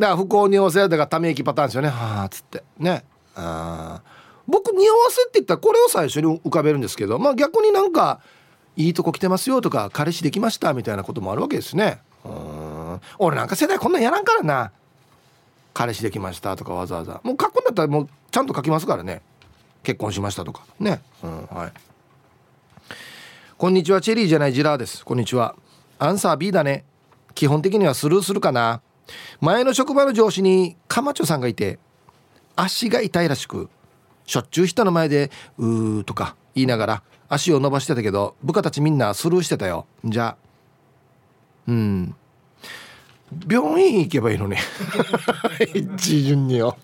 [0.00, 1.88] から不幸匂わせだからため息パターンですよね。
[1.88, 2.62] はあっつって。
[2.78, 3.04] ね。
[3.34, 4.02] あ
[4.46, 8.20] 僕匂わせって言ったらこれを最初に浮かべるんですけどまあ逆になんか
[8.76, 12.00] いいとこ来てますよとか彼氏できましたみたいなこともあるわけですね。
[12.24, 13.00] うん。
[13.18, 14.72] 俺なんか世代こんなんやらんからな。
[15.74, 17.20] 彼氏できましたとかわざわざ。
[17.22, 19.22] もう書くんだったらもうちゃんと書きますからね。
[19.82, 20.64] 結婚しましたとか。
[20.78, 21.00] ね。
[21.22, 21.72] うんはい。
[23.56, 24.00] こんにちは。
[24.00, 25.04] チェリーじゃないジラーです。
[25.04, 25.54] こんにちは。
[25.98, 26.84] アンサー B だね。
[27.34, 28.80] 基本的にはスルーするかな。
[29.40, 31.78] 前の職場の上司にカマチョさんがいて
[32.56, 33.68] 足が痛いらしく
[34.26, 39.86] しょっちゅう人の前で「うー」とか言いながら足を伸ばしてたけど部下たちみんなスルーしてたよ。
[40.04, 40.36] じゃあ
[41.68, 42.14] うん。
[43.48, 44.58] 病院行けばいいのね
[45.74, 46.76] 一順によ。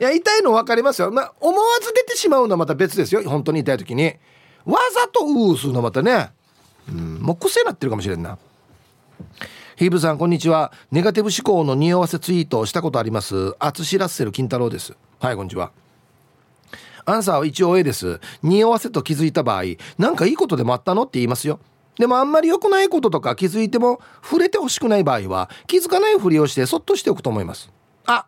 [0.00, 3.22] いや痛いの分かりますよ、まあ、思わず出てしまうのはまた別ですよ。
[3.28, 4.16] 本当に痛い時に。
[4.64, 6.32] わざとうーするのまたね。
[6.88, 8.36] うんもう癖になってるかもしれんな
[9.76, 10.72] ヒーブさんこんにちは。
[10.92, 13.56] ネガティブ思考の匂わせツイートをしたことあります。
[13.58, 14.96] アツシラッセル金太郎です。
[15.18, 15.72] はいこんにちは。
[17.04, 18.20] アンサーは一応 A です。
[18.44, 19.64] 匂わせと気づいた場合
[19.98, 21.58] なんかいいことでもあったのって言いますよ。
[21.98, 27.68] でもあんまり良くないこととか気づいても触れてほしくない場合は気づかないふりをしてそっとしておくと思います。
[28.06, 28.26] あ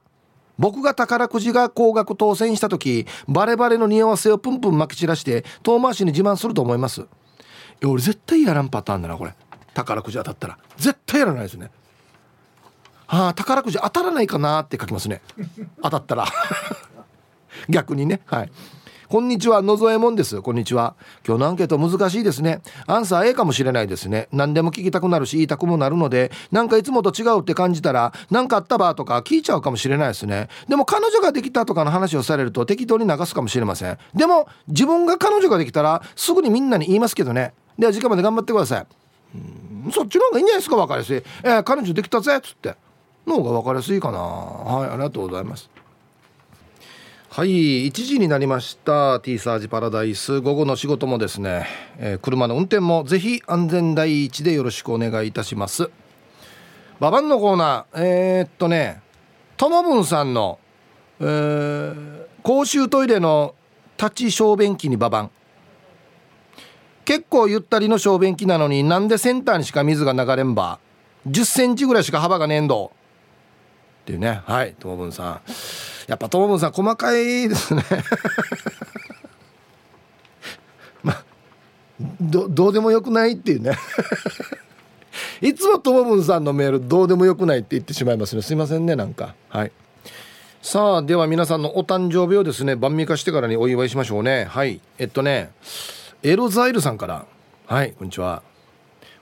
[0.59, 7.02] 僕が宝くじが高額当選した時バレバレの匂わせをプンプンまき散らして遠回しに自慢すると思います。
[7.02, 7.04] い
[7.82, 9.32] や俺絶対やらんパターンだなこれ。
[9.76, 10.58] 宝くじ当たったら。
[10.78, 11.70] 絶対やらないですね。
[13.06, 15.20] はあ宝くじ当たらないかなって書きますね。
[15.82, 16.26] 当たったら。
[17.68, 18.22] 逆にね。
[18.24, 18.50] はい。
[19.08, 19.60] こんにちは。
[19.60, 20.40] 野添もんです。
[20.40, 20.96] こんにちは。
[21.26, 22.62] 今日のアンケート難しいですね。
[22.86, 24.28] アンサー A かもしれないですね。
[24.32, 30.48] 何でも聞きたくなるし言いたくもなるのでなんかいつもと違うって感じたら何かあったばとか聞いちゃうかもしれないですね。
[30.68, 33.98] でも彼女ができたとかの話をされると適当に流すかもしれません。
[34.14, 37.52] でも自分が彼女ができたらすぐにみんなに言いますけどね。
[37.78, 39.06] では時間まで頑張ってください。
[39.34, 39.92] うん。
[39.92, 42.76] そっちの方がいいんじゃないですか分かりやすい「えー、彼女できたぜ」っつって。
[43.26, 44.18] の方が分かりやすいかな。
[44.18, 45.68] はいありがとうございます。
[47.28, 49.20] はい1時になりました。
[49.20, 50.40] T サージパラダイス。
[50.40, 51.66] 午後の仕事もですね、
[51.98, 55.90] えー、車の運転もぜひ安全第一でよろしくお願いいたします。
[57.00, 58.02] ババンのコーナー。
[58.02, 59.02] えー、っとね
[59.56, 60.58] ともぶんさんの、
[61.20, 63.54] えー、公衆トイレの
[63.98, 65.30] 立ち小便器にババン。
[67.07, 70.81] 結構ゆったりの小便器なのになんでセンターにしか水が流れんば。
[71.29, 72.92] 1 0センチぐらいしか幅がねえんど。
[74.03, 74.42] っていうね。
[74.45, 75.40] はいともぶんさん。
[76.09, 77.83] やっぱともぶんさん細かいですね。
[81.05, 81.25] まあ
[82.21, 83.79] どどうでもよくないっていうね。
[85.40, 88.42] いつもともぶんさんのメールどうでもよくないって言ってしまいますね。
[88.42, 89.37] すいませんねなんか。
[89.49, 89.71] はい。
[90.61, 94.47] さあでは皆さんのお誕生日をですね晩味化してからにお祝いしましょうね。
[94.51, 94.81] はい。
[94.99, 95.53] えっとね
[96.22, 97.26] エロザイルさんから。
[97.66, 98.42] はいこんにちは。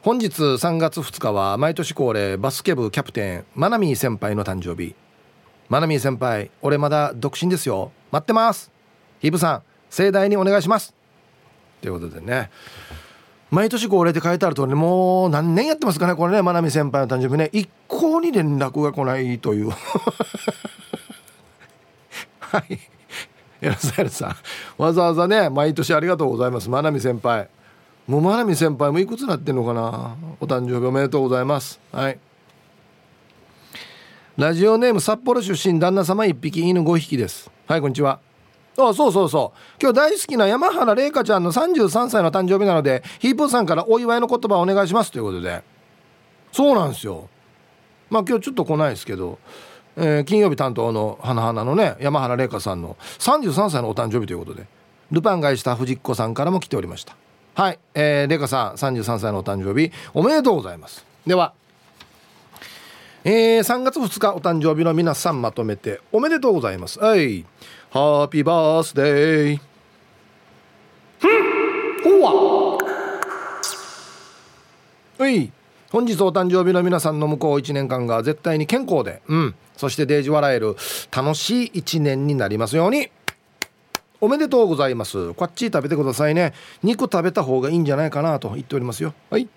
[0.02, 4.94] 本日3月2日は毎年恒例バスケ部キャプテンマナミー先輩の誕生日。
[5.68, 7.90] マナミー先輩俺まだ独身ですよ。
[8.12, 8.70] 待ってます。
[9.20, 10.94] ヒブさん盛大にお願いします。
[11.80, 12.50] ということでね。
[13.50, 17.50] 毎年恒例って書いてあるとねもう何年やってますかねこれねまなみ先輩の誕生日ね。
[17.52, 19.70] 一向に連絡が来ないという。
[22.38, 22.78] はい。
[23.64, 24.37] エラサエルさん。
[24.83, 26.68] わざわざね毎年ありがとうございます。
[26.68, 27.48] まなみ先輩。
[28.07, 30.16] もうまなみ先輩もいくつなってんのかな。
[30.40, 31.81] お誕生日おめでとうございます。
[31.90, 32.18] はい。
[34.37, 37.50] ラジオネーム札幌出身旦那様一匹犬5匹です。
[37.66, 38.20] はいこんにちは。
[38.77, 39.59] あそうそうそう。
[39.81, 45.62] 今日大好きな山原玲香ちゃんの33歳の誕生日なのでヒープーさんからお祝いの言葉をお願いしますということで。
[46.53, 47.29] そうなんですよ。
[48.11, 49.38] まあ今日ちょっと来ないですけど、
[49.96, 54.66] えー、金曜日担当の花々のね山原玲香さんの33歳のお誕生日ということで
[55.11, 57.16] ルパンがいした藤子さんからも来ておりました。
[57.54, 61.04] はいえー、玲香さん33歳のお誕生日おめでとうございます。
[61.26, 61.52] では
[63.26, 66.98] えー、3月2日お誕生日の皆さんまとめておめでとうございます。
[66.98, 67.44] はい
[67.90, 69.61] ハッピーバースデー
[72.02, 72.78] ほわ。
[75.16, 75.52] はい
[75.90, 79.54] 本日お誕生日の皆さんの向こう1年間が絶対に健康でうん。
[79.76, 80.76] そしてデージ笑える
[81.14, 83.10] 楽しい一年になりますように。
[84.20, 85.34] おめでとうございます。
[85.34, 86.54] こっち食べてくださいね。
[86.82, 89.12] 肉食べた方がいいんじゃないかなと言っておりますよ。
[89.28, 89.48] はい。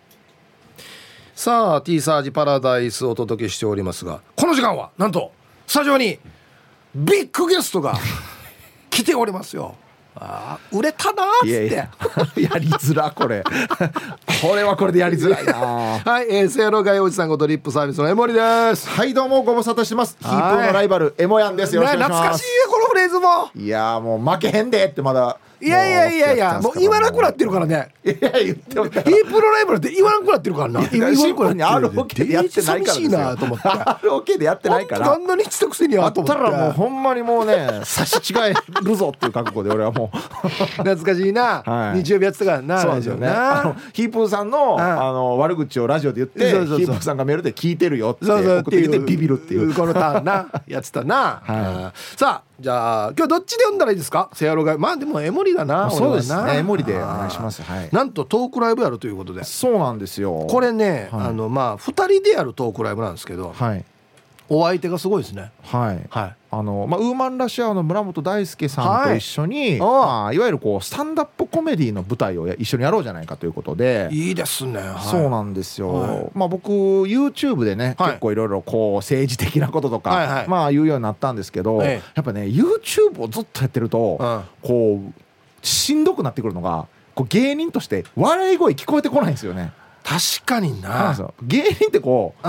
[1.35, 5.31] さあ T サージパラダイスをお届けしておりますがこの時間はなんと
[5.67, 6.17] スタジオに
[6.95, 7.93] ビッグゲストが
[8.89, 9.75] 来ておりますよ。
[10.19, 11.75] あ売れたなっつって。
[11.75, 11.87] や
[12.57, 13.43] りづらこれ。
[14.41, 15.53] これはこれでやりづらいな。
[16.03, 18.89] はい、えー、せやろがいおじさんことリップサービスのエモリです。
[18.89, 20.17] はいどうもご無沙汰してます。
[20.19, 21.75] ヒープのライバルエモヤンです。
[21.75, 23.49] よろしくお願いします、懐かしいこのフレーズも。
[23.55, 27.93] いやもう負けへんでってまだいやいやいやいやもう言わなくなってるからね。
[28.05, 30.81] いや言ってもヒープロライブって言わなくなってるからな。
[30.91, 35.13] 今シンプルに ROK でやってないから寂しいなと思って ROK でやってないから。
[35.13, 40.17] あんなにしたくせにあったらもうほんまにもうね差し違えるぞっていう覚悟で俺はもう。
[40.77, 43.27] 懐かしいな、はい、日曜日やってたからなそうですよね。
[43.93, 49.73] ヒープーさんのあの悪口をラジオで言ってヒープーさんがメールで聞いてるよって送ってきてビビるっていう。
[49.73, 50.47] このターンな。
[50.67, 54.29] やってたな、はい、さあじゃあ今日どっちで読んだらいいですか？
[54.33, 56.57] せやろがまあでもエモリだなそうですね。
[56.57, 57.89] エモリでお願いしますはい。
[57.91, 59.43] なんとトークライブやるということで。
[59.43, 60.47] そうなんですよ。
[60.49, 63.85] これね、はい、あのまあ2人でやるトークライブなんですけど、はい、
[64.49, 65.51] お相手がすごいですね。
[65.63, 74.07] はい、はい、あのまあ、ウーマンラッシュアワーの村本大輔さんと一緒に、はいまあ、いわゆるこうスタンダップコメディの舞台を一緒にやろうじゃないかということで。
[74.11, 89.73] いいですね、はい、そうなんですよ、はい、まあ、僕 YouTube でね、結構いろいろこう政治的なこととか、はいはい、まあ言うようになったんですけど、やっぱね YouTube をずっとやってると、うん、こうしんどくなってくるのがこう芸人として笑い声聞こえてこないんですよね。
[90.03, 91.13] 確かにな。
[91.41, 92.47] 芸人ってこう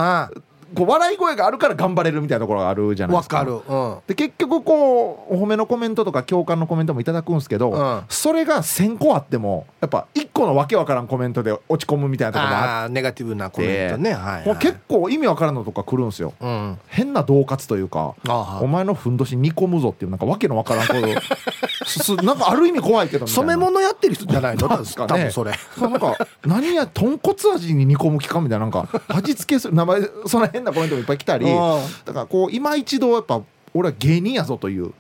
[0.75, 3.39] こう笑い声があるから頑張れるみたいなところがあるじゃないですか。
[3.39, 12.95] かる、うん、で結局こうお褒めのコメントとか共感のコメントもいただくんですけど、うん、それが1,000個あってもやっぱ1個のわけわからんコメントで落ち込むみたいなところがあって。
[12.95, 18.15] ネガティブなコメントね、はいはい、結構意味わからんのとか来るんですよ、うん、変な恫喝というか
[18.61, 21.01] 「お前のふんどし煮込むぞ」っていうなんかわけのわからんこと
[22.23, 24.69] なんかある意味怖いけど染め物やってる人じゃないの？
[24.79, 25.09] ですかね。
[25.09, 25.53] 多分それ。
[25.81, 33.41] なんか何や豚骨味に煮込む気かみたいななんか味付けする名前その変なコメントもいっぱい来たりだからこう今一度やっぱ
[33.79, 34.93] 俺は芸人やぞという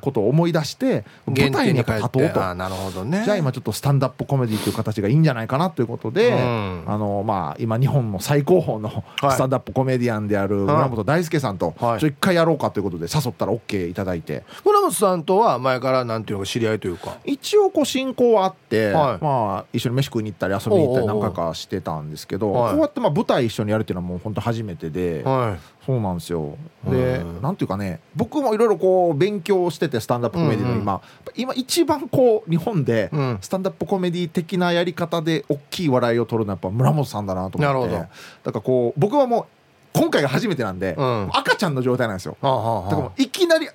[0.00, 2.54] ことを思い出して舞台に立とうと。
[2.54, 14.44] なるほど、ね、じゃあ今ちょっとスタンダップコメディという形がいいんじゃないかなということで、うん、あのまあ、今日本の最高峰のスタンダップコメディアンである村本大輔さんと一回やろうかということで誘ったら OK いただいて。
[14.64, 17.16] 村本さんとは前からなんていうのか知り合いというか？
[17.24, 26.56] 一応こう親交はあって、はい、まあ、一緒に飯食いに行ったり遊びに行ったり何回かしてたんですけどこうやってまあ舞台一緒にやるっていうのはもう本当初めてで、はい、そうなんですよ。
[26.84, 31.02] でなんていうかね僕もいろいろこう勉強しててスタンダップコメディの今、うんうん、
[31.34, 31.54] 今。
[31.54, 37.94] 一番こう日本でスタンダップコメディ的なやり方で大きい笑いを取るのはやっぱ村本さんだなと思って。
[37.94, 38.08] だか
[38.44, 39.46] らこう僕はもう
[39.92, 43.68] 今回が初めてなんで、うん、赤ちゃんの状態なんですよ、はあはあ、だからいきなり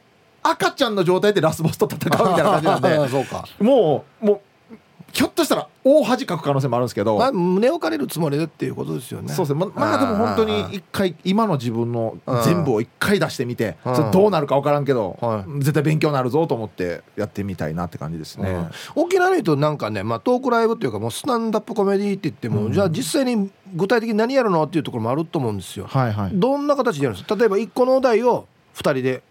[0.44, 2.98] 赤ちゃんの状態でラスボスと戦うみたいな感じなんで。
[3.60, 4.42] もうもう
[5.16, 9.30] ひょっとしたら大恥かく可能性もあるんですけど、まあ、胸を借りるつもりでっていうことですよね。
[9.32, 9.56] そうです。
[9.56, 13.78] ねままあでも本当に一回今の自分の全部を一回出してみて
[14.12, 15.18] どうなるか分からんけど、
[15.60, 27.38] 絶対勉強になるぞと思ってやってみたいなって感じですね、沖縄の人なんかね、まあ、トークライブっていうかもうスタンダップコメディって言っても、じゃあ実際に具体的に何やるのっていうところもあると思うんですよ、はいはい、どんな形でやるんですか？
[27.38, 29.24] 例えば1個のお題を2人で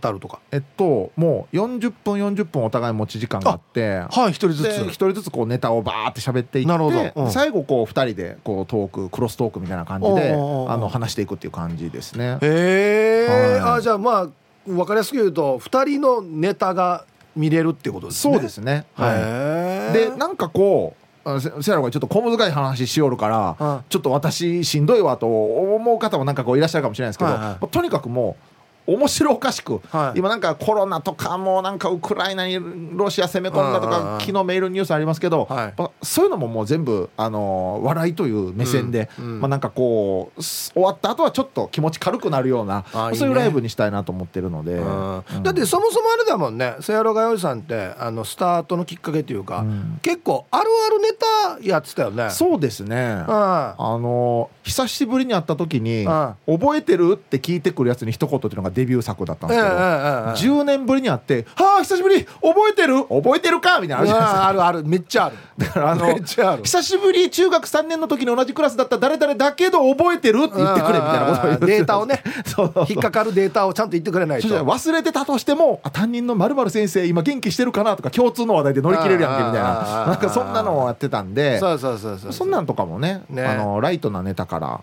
[0.00, 0.38] 語るとか。
[0.50, 3.98] えっともう40分40分お互い持ち時間があって。
[4.10, 4.82] はい一人ずつ。
[4.84, 10.36] 一人ずつこうネタをバーって喋っていってなるほど、うん、最後こう2人でこうトーククロストークみたいな感じであ
[10.76, 12.38] の話していくっていう感じですね。
[12.40, 14.28] へえ、はい、あじゃあまあ
[14.66, 18.34] 分かりやすく言うと2人のネタが見れるってことですね。
[18.34, 18.84] そうですね。
[18.94, 19.92] はい。
[19.92, 21.02] でなんかこう
[21.40, 28.51] せやろがちょっと小難しい話しよるから、うん、ちょっと私しんどいわと思う方もなんかこういらっしゃるかもしれないですけど、はいはい、とにかくもう
[28.86, 32.58] 面白おかしく、はい、今なんかコロナとかもなんかウクライナに
[32.96, 49.64] ロシア攻め込んだとか昨日メールニュースありますけど、はい、そういうのももう全部あの笑いという目線で、うんうん、まあ、なんかこう終わった後はちょっと気持ち軽くなるようなそういうライブにしたいなと思ってるので、うん、だってそもそもあれだもんねせやろがよりさんってあのスタートのきっかけというか、
[50.02, 52.30] 結構あるあるネタやってたよね。
[52.30, 53.24] そうですね。
[53.26, 56.04] あの久しぶりに会った時に
[56.46, 63.04] 「覚えてる?」って聞いてくるやつに一言っていうのがデビュー作だったんですけど、えー、10年ぶりに会って「はあ久しぶり覚えてる？
[63.04, 64.84] 覚えてるか?」みたいなあるじゃないですかあるある。
[64.84, 65.36] めっちゃある。
[65.58, 72.22] だからあの久しぶり中学3年の時に同じクラスだった誰々だけど覚えてるって言ってくれみたいなことを言ってデータをね。
[72.88, 74.48] 引っかかるデータをちゃんと言ってくれないと。
[74.48, 80.06] 忘れてたとしても担任のまる先生今元気してるかなとか共通の話題で乗り切れるやんけみたいな。
[80.06, 84.80] なんかそんなのをやってたんでそうそうそうそうそんなんとかもねあのライトなネタから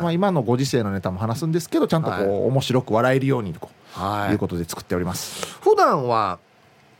[0.00, 5.58] まあ今のご時世のネタも話すんですけどちゃんとこう面白く笑えるようにこうはい、いうことで作っております。
[5.60, 6.38] 普段は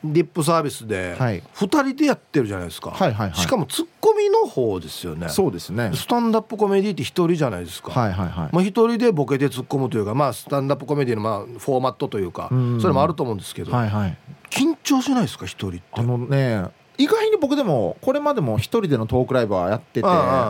[0.02, 5.28] リップサービスで2人でやってるじゃないですか、はいはいはい、しかもツッコミの方ですよね。
[5.28, 5.92] そうですね。
[5.94, 8.48] スタンダップコメディって1人じゃないですか、はいはいはい。
[8.50, 12.48] まあ、1人でボケで突っ込むというか、まあ、スタンダップコメディのまあフォーマットというか
[12.80, 14.16] それもあると思うんですけど、はいはい、
[14.48, 15.80] 緊張しないですか1人って？
[15.92, 16.64] あのね
[16.96, 20.08] 意外に僕でもこれまでも一人でのトークライブはやってて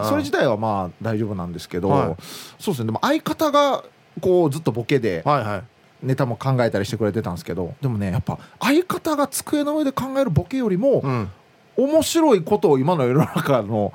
[0.08, 2.16] それ自体はまあ大丈夫なんですけど、はい、
[2.58, 2.86] そうですね。
[2.86, 3.84] でも相方が
[4.20, 5.62] こうずっとボケで、はいはい、
[6.02, 11.30] ネタも考えたりしてくれてたんですけどでもねやっぱ相方が机の上で考えるボケよりも、うん、
[11.76, 13.92] 面白いことを今の世の中の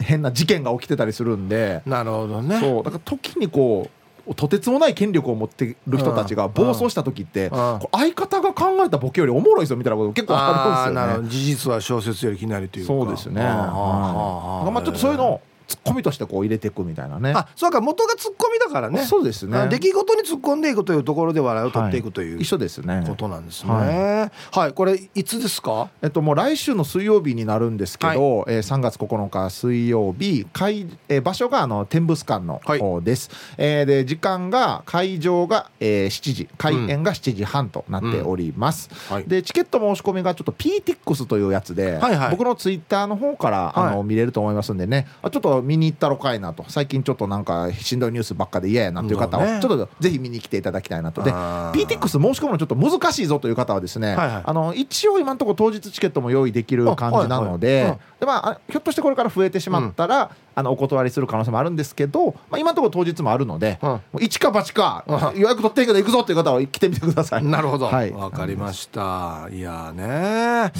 [0.00, 2.58] 変な事件が起きてたりするんでなるほどね。
[2.60, 2.82] そう。
[2.82, 3.88] だから時にこ
[4.26, 7.74] うとてつもない権力を持ってる人たちが暴走した時って、うん。
[7.74, 11.28] うん、相方が考えたボケよりおもろいぞみたいなこと結構あるんですよね。
[11.30, 12.92] 事実は小説よりきなりというか。
[12.92, 17.32] そうですね、まあ、ちょっとそういうのツッコミとしてこう入れていくみたいなね。
[17.36, 19.04] あそうか元がツッコミだからね。
[19.04, 19.68] そうですね。
[19.68, 23.04] 出来事に突っ込んでいくというところで笑いを取っていくという、はい、一緒ですね。
[23.06, 23.70] ことなんですね。
[23.70, 25.90] はい、はい、これいつですか？
[26.02, 36.48] えっともう来週の水曜日になるんですけど、はい、えー、3月9日水曜日会、えー、場所があの天物館の方です、はい、えー、で時間が会場が、えー、7時。
[36.56, 39.16] 開演が7時半となっております、うん。
[39.16, 45.06] はい、でチケット申し込みがちょっと PTX というやつで、はいはい、僕のツイッターの方から、あの見れると思いますんでね。
[45.22, 46.64] ちょっと見に行ったろかいなと。
[46.68, 51.22] 最近ちょっとなんかしんどいニュースばっかで嫌やなという方はちょっとぜひ見に来ていただきたいなと。
[51.22, 60.28] で PTX 申し込むのちょっと難しいぞという方はですね、はいはい、あの一応今のところ当日チケットも用意できる感じなので、はいはい、でまあひょっとしてこれから増えてしまったら、うん。
[60.58, 65.04] あのお断りする可能性もあるんですけど、まあ、今のところ当日もあるので、うん、一か八か、
[65.36, 67.44] 予約取っていいけど行くぞっていう方は来てみてください。
[67.44, 67.84] なるほど。
[67.84, 69.48] わ、はい、かりました。
[69.52, 70.72] いやね、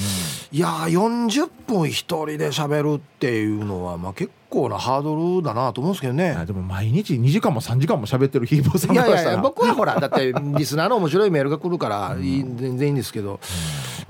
[0.52, 4.37] うん、いや40分一人で喋るっていうのはまあ結構
[4.68, 6.36] なハードルだなと思うんですけどね。
[6.46, 13.40] でも毎日2時間も3時間も喋ってるヒーボーさんいやいや僕はほら だってリスナーの面白いメールが来るから全然いいんですけど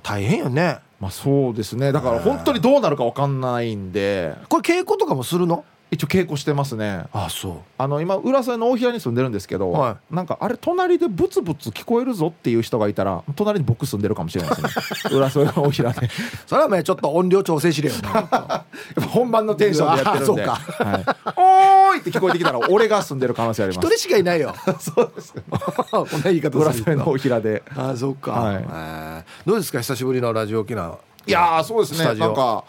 [0.03, 0.79] 大変よね。
[1.01, 1.93] まあそうですね。
[1.93, 4.35] だから本当にどうなるか分かんないんで。
[4.49, 5.65] これ稽古とかもするの？
[5.91, 7.05] 一応稽古してますね。
[7.13, 7.55] あそう。
[7.79, 16.11] あの今浦添の大平に住んでるんですけど、はい、なんかあれ隣でブツブツ聞こえるぞっていう人がいたら隣に僕住んでるかもしれないですね浦添の大平で。
[16.47, 18.65] それはねちょっと音量調整しれよな
[19.09, 20.45] 本番のテンションでやってるんで。
[20.45, 21.05] そうか、はい、
[21.37, 23.87] おーいって聞こえてきたら俺が住んでる可能性あります。
[23.87, 24.55] 一人しかいないよ。
[24.79, 25.35] そうです
[25.91, 27.63] こんな言い方浦添の大平で。
[27.75, 30.99] あそうか、はい、えー、どうですか久しぶりのラジオ沖縄。
[31.27, 32.15] いやそうですね。
[32.15, 32.65] なんか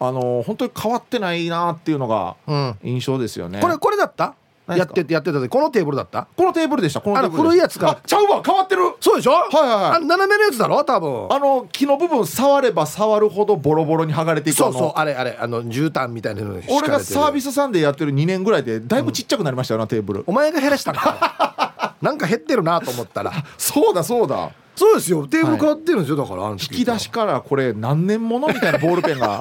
[0.00, 2.36] あの本当に変わってないなっていうのが
[2.82, 4.34] 印象ですよね、これこれだった？
[4.68, 6.28] やっててやってた時このテーブルだった？
[6.36, 8.82] このテーブルでしたこの古いやつかちゃうわ変わってる。
[9.00, 9.32] そうでしょ？
[9.32, 10.04] はいはいはい。
[10.06, 10.84] 斜めのやつだろ？
[10.84, 11.26] 多分。
[11.32, 20.24] あの木の部分触れば触るほどボロボロに剥がれていくそうそうあれあれあの絨毯みたいなの俺がサービスサンデーやってる2年ぐらいでだいぶちっちゃくなりましたよな、テーブル。
[20.26, 21.96] お前が減らしたか？
[22.00, 23.32] なんか減ってるなと思ったら。
[23.58, 24.52] そうだそうだ。
[24.76, 25.26] そうですよ。
[25.26, 28.48] テーブル変わってるんですよ、だから引き出しからこれ何年もの？
[28.48, 29.40] みたいなボールペンが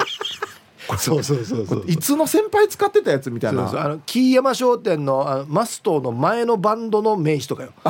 [0.98, 3.70] そうそうそうそういつの先輩使ってたやつみたいな。
[3.70, 7.72] あの木山商店のあのマストの前のバンドの名刺とかよ。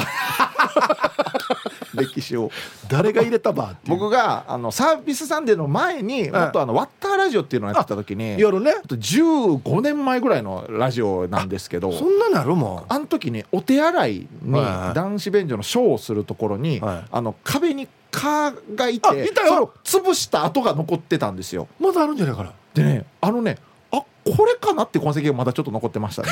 [1.94, 2.52] 歴史を。
[2.88, 8.76] 誰が入れたば僕があのサービスサンデーの前にもっとあのワッターラジオっていうのをやってた時に夜ね。
[8.88, 12.84] 15年前ぐらいのラジオなんですけどそんななるもん。
[12.88, 14.54] あの時にお手洗いに
[14.94, 19.74] 男子便所のショーをするところに、はい、あの壁に蚊がいていたよ。
[19.84, 21.68] 潰した跡が残ってたんですよ。
[21.80, 22.54] まだあるんじゃないかな
[22.84, 23.58] でねあのね
[23.92, 26.30] あこれかなって痕跡がまだちょっと残ってましたね。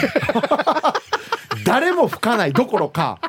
[1.66, 3.20] 誰も吹かないどころか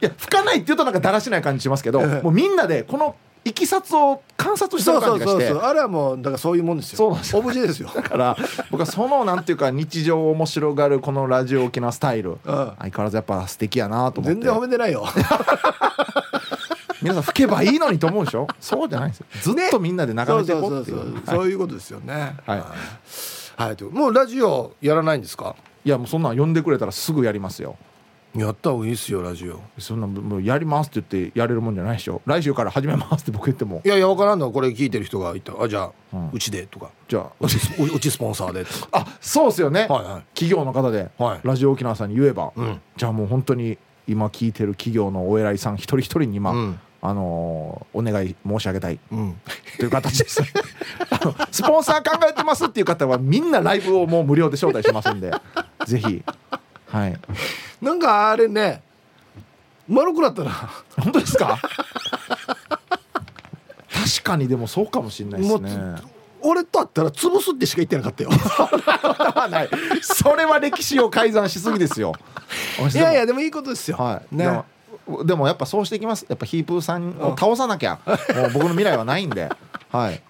[0.00, 5.50] いや吹かないって言うとなんかだらしない感じしますけど、もうみんなでこのいきさつを観察してる感じがして。
[5.50, 6.96] あれはもうだからそういうもんですよ。
[6.98, 7.90] そうなんですオブジェですよ。
[7.92, 8.36] だから
[8.70, 14.40] 僕はそのなんていうか日常を面白がるこのラジオ沖縄スタイル、相変わらずやっぱ素敵やなと思って。
[14.40, 15.04] 全然褒めてないよ
[17.02, 18.46] 皆さん吹けばいいのにと思うでしょ？
[18.60, 19.26] そうじゃないですよ。
[19.42, 21.22] ずっとみんなで眺めていこうっていう。
[21.26, 21.54] そうい。
[21.54, 22.36] うことですよね。
[22.46, 22.62] はい、
[23.56, 25.54] はい、もうラジオやらないんですか？
[25.84, 27.76] いやもうそんなん呼んでくれたらすぐやりますよ。
[28.34, 29.60] やった方がいいですよラジオ。
[29.78, 32.22] そんなもうやりますって言ってやれるもんじゃないでしょ？
[32.24, 33.82] 来週から始めますって僕言っても。
[33.84, 34.50] いやいや分からんの。
[34.50, 35.52] これ聞いてる人がいた。
[35.62, 36.88] あじゃあ、うちでとか。
[37.08, 37.26] じゃあ。
[37.38, 38.88] うちうちスポンサーでとか。
[39.04, 43.76] あそうですよね、はいはい、企業の方で、はい、ラジオ沖縄さんに言えば、うん、じゃあもう本当に
[44.08, 49.36] 今聞いてる企業のお偉いさん一人一人に今、うんあのー、お願い申し上げたい、うん、
[49.76, 50.40] という形です。
[51.10, 55.32] あのスポンサー考えてますっていう方はみんなライブをもう無料で招待しますんで。
[55.84, 56.22] ぜひ。
[56.86, 57.18] はい。
[57.82, 58.82] なんかあれね
[59.88, 60.70] 丸くなったな。
[60.96, 61.58] 本当ですか？
[63.88, 65.96] 確かにでもそうかもしれないですね。
[66.40, 68.30] 俺と会ったら潰すってしか言ってなかったよ。
[70.02, 72.14] それは歴史を改ざんしすぎですよ。
[72.92, 74.62] いやいやでもいいことですよ、はい、ね
[75.24, 76.26] でもやっぱそうしていきます。
[76.28, 79.48] やっぱヒープーさんを倒さなきゃ、もう僕の未来はないんで。
[79.90, 80.22] はい。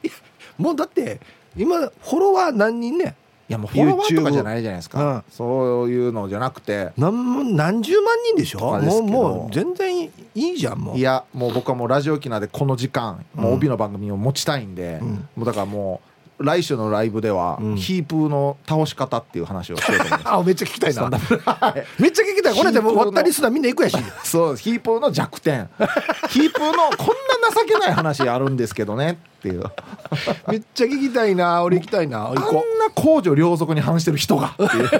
[0.59, 1.21] もうだって
[1.57, 3.15] 今フォロワー何人ね？
[3.49, 6.93] いやもうフォロワーとかじゃないじゃないですか、うん、そういうのじゃなくて。
[6.97, 8.61] 何何十万人でしょ？
[8.81, 10.97] もうもう全然いいじゃんもう。
[10.97, 16.09] いやもう僕はもうラジオ機能でこの時間、もう帯の番組を持ちたいんで、うん、もうだからもう
[16.43, 21.09] 来週のライブでは、うん、ヒープーの倒し方っていう話をしようと思います あめっちゃ聞きたいな。
[21.99, 22.55] めっちゃ聞きたい。
[22.55, 23.97] これでも割ったリスナーみんな行くやし。
[24.25, 25.69] そうヒープーの弱点。
[26.31, 29.65] ヒープーのこんな情けない話あるんですけどねっていう。
[30.49, 32.27] めっちゃ聞きたいな俺行きたいな。
[32.27, 32.43] あんな
[32.95, 34.91] 公序良俗に反してる人がっていう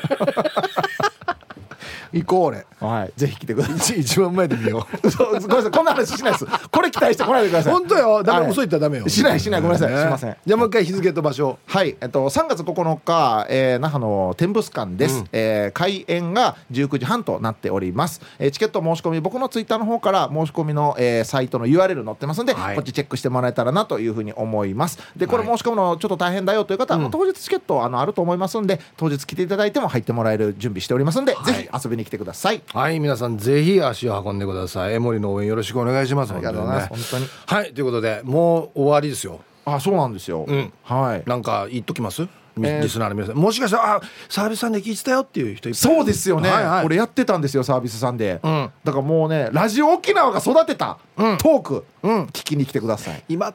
[2.13, 2.67] 行こう俺。
[2.81, 3.13] はい。
[3.17, 4.01] ぜひ来てください。
[4.01, 5.11] 一番前で見よ う。
[5.17, 5.71] ごめんなさい。
[5.71, 6.47] こんな話しないです。
[6.71, 7.73] これ期待してこないでください。
[7.73, 8.23] 本当よ。
[8.23, 9.09] ダメ、嘘言ったらダメよ。
[9.09, 9.61] しないしない。
[9.61, 10.37] ごめんなさい、しません。
[10.45, 11.59] じゃあもう一回日付と場所。
[11.67, 11.97] はい。
[12.01, 24.99] えっと3月9日、えー、那覇の天物館です、うえ開演が19時半となっております、えー、チケット申し込み僕のツイッターの方から申し込みの、えー、サイトの URL 載ってますんで、こっちチェックしてもらえたらなというふうに思います。
[25.17, 32.63] でこれ申し込むのちょっと大変だよという方は、当日チケットあのあると思いますんで当日来ていただいても入ってもらえる準備しておりますんで、ぜひ遊びに来てください。
[32.73, 34.95] はい皆さんぜひ足を運んでください。
[34.95, 36.33] 江森の応援よろしくお願いします。
[36.33, 39.41] ありがとうございます、本当にはいということでもう終わりですよ。
[39.65, 41.23] あそうなんですよ、うん、はい。
[41.25, 42.27] なんか言っときます、
[42.61, 43.37] えリスナーの皆さん。
[43.37, 53.23] もしかしたらあサービスさんで聞いてたよっていう人そうですよね、はいはい、俺やってたんですよサービスさんで、うん、だからもうねラジオ沖縄が育てたトーク、うん、聞きに来てください。
[53.29, 53.55] 今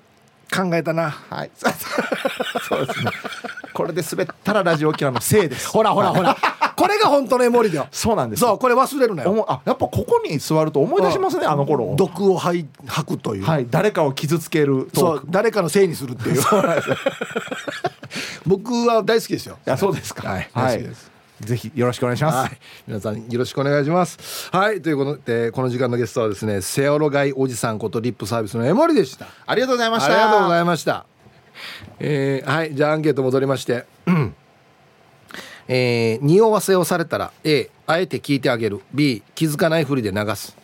[0.54, 1.12] 考えたな。
[1.30, 1.52] はい。
[1.56, 3.12] そうですね。
[3.74, 5.70] これで滑ったらラジオ沖縄のせいです。
[5.70, 6.36] ほらほらほら。
[6.76, 7.88] これが本当のエモリだよ。
[7.92, 8.40] そうなんです。
[8.40, 9.46] そうこれ忘れるなよ。
[9.48, 11.94] あやっぱここに座ると思い出しますね、あの頃。
[11.96, 13.44] 毒を吐吐くという。
[13.44, 13.68] はい。
[13.70, 16.42] 誰かを傷つけるそう誰かのせいにするっていう。
[18.46, 19.58] 僕は大好きですよ。
[19.66, 20.28] いやそうですか。
[20.28, 21.12] はい、大好きです、
[21.42, 22.58] ぜひよろしくお願いします、はい、
[22.88, 24.50] 皆さんよろしくお願いします。
[24.52, 24.82] はい。
[24.82, 29.28] ということでこの時間のゲストはですねセオロガイおじさんことリップサービスのエモリでした。
[29.46, 30.14] ありがとうございました。
[30.14, 31.06] ありがとうございました。
[32.00, 32.74] えー、はい。
[32.74, 33.86] じゃあアンケート戻りまして。
[35.70, 38.82] えー、匂わせをされたら A あえて聞いてあげる。
[38.94, 40.56] B 気づかないふりで流す。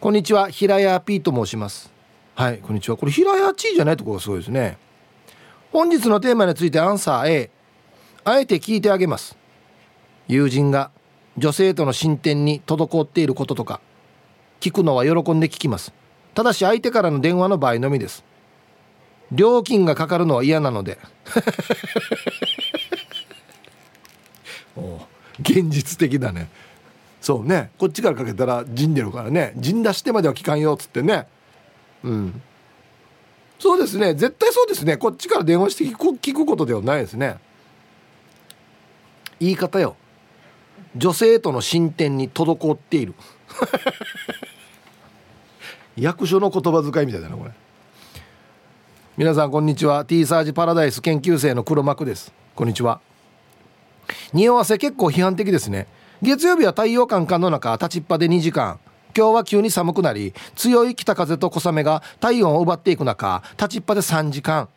[0.00, 0.48] こんにちは。
[0.48, 1.92] 平屋 P と申します。
[2.34, 2.58] はい。
[2.58, 2.96] こんにちは。
[2.96, 4.78] これ平屋 T じゃないところがすごいですね。
[5.72, 7.50] 本日のテーマについてアンサー A
[8.28, 9.36] あえて聞いてあげます。
[10.26, 10.90] 友人が
[11.38, 13.80] 女性との進展に滞っていることとか
[14.58, 15.92] 聞くのは喜んで聞きます。
[16.34, 18.24] ただし相手からの電話の場合のみです。
[19.30, 20.98] 料金がかかるのは嫌なので。
[25.38, 26.48] 現実的だね。
[27.20, 27.70] そうね。
[27.78, 29.52] こっちからかけたら陣出るからね。
[29.56, 31.28] 陣出してまでは聞かんよっつってね。
[32.02, 32.42] うん。
[33.60, 34.14] そうですね。
[34.14, 34.96] 絶対そうですね。
[34.96, 37.38] こっちから電話して聞く聞くことではないですね。
[39.40, 39.96] 言い方よ。
[40.96, 43.14] 女性との進展に滞っている。
[45.96, 47.50] 役所の言葉遣いみたいだなこれ。
[49.16, 50.04] 皆さんこんにちは。
[50.04, 52.32] T サージパラダイス研究生の黒幕です。
[52.54, 53.00] こんにちは。
[54.32, 55.86] 匂わせ結構批判的ですね。
[56.22, 58.78] 月曜日は太陽感感の中立ちっぱで2時間。
[59.16, 64.68] 今日は急に寒くなり強い北風と小雨が体温を奪っていく中立ちっぱで3時間。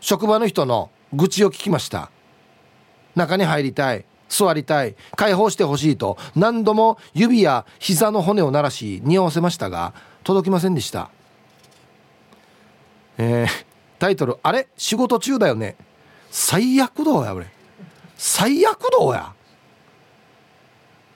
[0.00, 2.10] 職場の人の愚痴を聞きました。
[3.14, 9.94] 中に入りたい座りたい解放してほしいと何度も指や膝の骨を鳴らし匂わせましたが
[10.24, 11.10] 届きませんでした。
[13.18, 13.48] えー、
[13.98, 14.66] タイトル「あれ？
[14.76, 15.76] 仕事中だよね。
[16.30, 17.46] 最悪どうや俺。
[18.16, 19.32] 最悪どうや。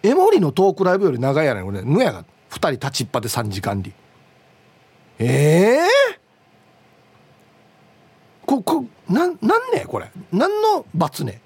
[0.05, 1.83] エモリのトークライブより長いやねん俺。
[1.83, 3.93] ぬやが2人立ちっぱで3時間で
[5.19, 6.19] ええー、
[8.47, 10.11] ここなんなんねこれ。
[10.31, 11.41] 何の罰ね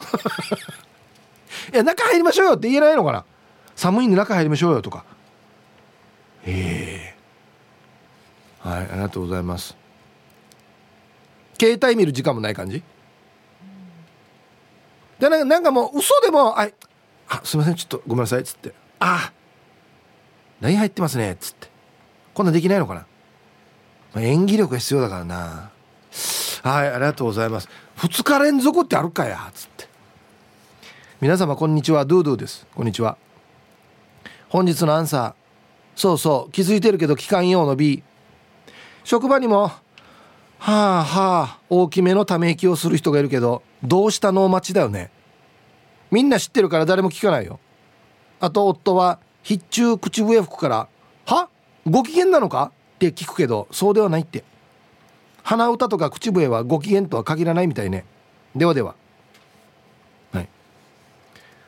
[1.72, 3.24] いや中入りましょうよって言えないのかな？
[3.76, 5.04] 寒いんで中入りましょうよとか。
[6.46, 7.14] え
[8.64, 9.76] え、はいありがとうございます。
[11.58, 12.82] 携帯見る時間もない感じ？
[15.18, 16.68] でなんかなんかもう嘘でもあ
[17.28, 19.32] あすいませんちょっとごめんなさい」っつって「ああ
[20.60, 21.72] LINE 入ってますね」っつって。
[22.34, 23.06] こんなできないのかな、
[24.12, 25.70] まあ、演技力が必要だからな。
[26.64, 27.68] はいありがとうございます。
[27.98, 29.86] 2日連続ってあるかやつって。
[31.20, 32.06] 皆様こんにちは。
[32.06, 32.66] ドゥドゥです。
[32.74, 33.18] こんにちは。
[34.48, 35.34] 本日のアンサー。
[35.94, 38.02] そうそう気づいてるけど期間用の B
[39.04, 39.72] 職場にもは
[40.58, 45.10] あはあ大きめのため息をする人がいるけどどうしたのお待ちだよね。
[46.10, 47.60] みんな知ってるから誰も聞かないよ。
[48.40, 50.88] あと夫は必中口笛吹くから
[51.28, 51.50] 「は？
[51.86, 54.44] ご機嫌なのか?」って聞くけどそうではないって。
[55.44, 58.06] 鼻歌とか口笛はご機嫌とは限らないみたいね。
[58.56, 58.94] ではでは。
[60.32, 60.48] はい。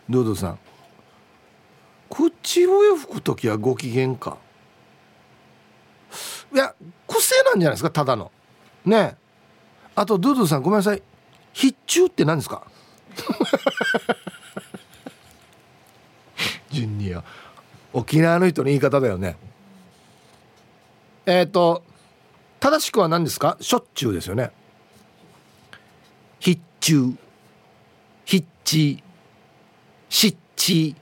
[0.09, 0.59] ドドさん。
[2.09, 4.39] 口笛吹く時はご機嫌か。
[6.55, 6.75] いや
[7.07, 8.33] 癖なんじゃないですかただの。
[8.87, 9.17] ね。
[9.95, 11.03] あとドドさんごめんなさい。
[11.53, 12.67] 必中って何ですか？
[16.71, 17.25] 順によ
[17.93, 19.37] 沖縄の人の言い方だよね。
[21.27, 21.83] えっ、ー、と
[22.61, 23.57] 正しくは何ですか？
[23.61, 24.51] しょっちゅうですよね。
[26.39, 27.17] 必中
[28.25, 29.03] 必地
[30.09, 30.95] 湿地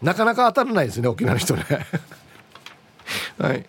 [0.00, 1.64] なかなか当たらないですね沖縄の人ね。
[3.38, 3.66] はい。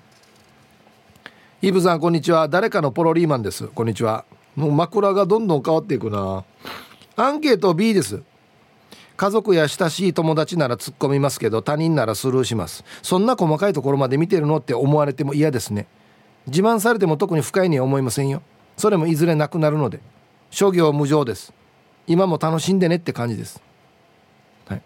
[1.62, 2.48] イブさんこんにちは。
[2.48, 3.68] 誰かのポロリーマンです。
[3.68, 4.26] こんにちは。
[4.56, 6.44] もう枕がどんどん変わっていくな。
[7.16, 8.22] アンケート B です。
[9.24, 12.84] 家族や親しい友達なら突っ込みますけど他人ならスルーします。
[13.02, 15.88] そんな細かいところまで見てるのって思われても嫌ですね。
[16.48, 18.42] 自慢されても特に不快には思いませんよ。
[18.76, 20.02] それもいずれなくなるので。
[20.52, 21.54] 諸行無常です。
[22.06, 23.62] 今も楽しんでねって感じです、
[24.68, 24.82] はい、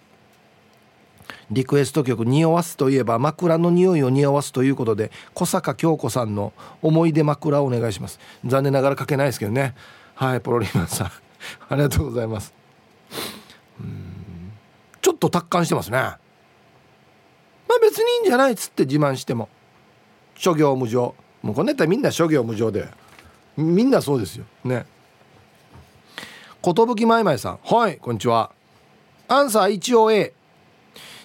[1.49, 8.19] リクエスト曲「匂わす」といえば枕の匂いを匂わすということで小坂京子さんの「思い出枕」をお願いします。
[8.45, 9.73] 残念ながら書けないですけどね。
[10.13, 11.07] はいポロリマンさん。
[11.69, 12.53] ありがとうございます。
[13.81, 14.06] うん。
[15.07, 15.97] ちょっと達観してますね。
[15.99, 16.19] まあ
[17.81, 19.47] 別にいいんじゃないっつって自慢しても。
[20.35, 21.15] 諸行無常。
[21.41, 22.89] もうこのネタみんな諸行無常で。
[23.55, 24.43] みんなそうですよ。
[24.65, 24.85] ね。
[26.61, 27.59] 寿まいまいさん。
[27.63, 28.51] はいこんにちは。
[29.29, 30.33] アンサー一応 A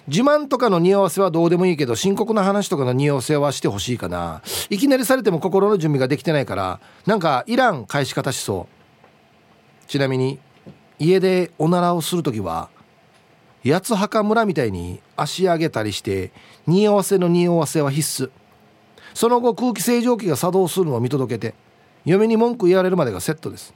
[0.07, 4.41] 自慢とかの匂わせはどうでもいいけど深刻な話とかの匂わせはしてほしいかな。
[4.69, 8.65] いきなりされても心の準備ができてないからなんかいらん返し方しそ
[9.83, 9.87] う。
[9.87, 10.39] ちなみに
[10.99, 12.69] 家でおならをする時は
[13.65, 16.33] 八つ墓村みたいに足上げたりして
[16.67, 18.29] 匂わせの匂わせは必須。
[19.13, 21.53] その後空気清浄機が作動するのを見届けて
[22.03, 23.73] 嫁に文句言われるまでがセットです。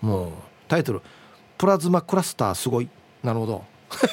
[0.00, 0.30] もう
[0.68, 1.02] タイトル
[1.58, 2.88] 「プラズマクラスターすごい」
[3.24, 3.64] なるほど。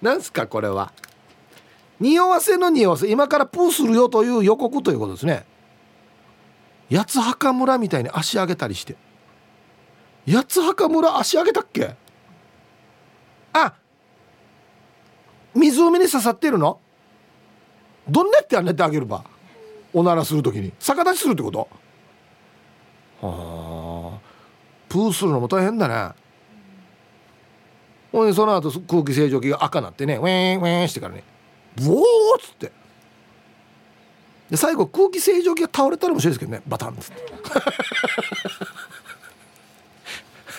[0.00, 0.92] なんすかこれは。
[1.98, 5.44] 匂わせの匂わせ今からプーするよという予告ということですね。
[6.90, 8.96] 八つ墓村みたいに足上げたりして。
[10.30, 11.94] 八つ墓村足上げたっけ？
[13.52, 13.74] あ
[15.54, 16.78] 湖に刺さってるの？
[18.08, 19.24] どんなってあねてあげるば
[19.92, 20.72] おならするときに。
[20.78, 21.68] 逆立ちするってこと？
[23.20, 24.20] はあ。
[24.88, 26.14] プーするのも大変だね。
[28.12, 31.22] ほんでその後空気清浄機が赤なってねウェーンウェーンしてからね
[31.76, 32.02] ブオーっ
[32.40, 32.72] つって。
[34.50, 37.22] で最後空気清浄機が倒れたら面白いですけどねバタンっつって。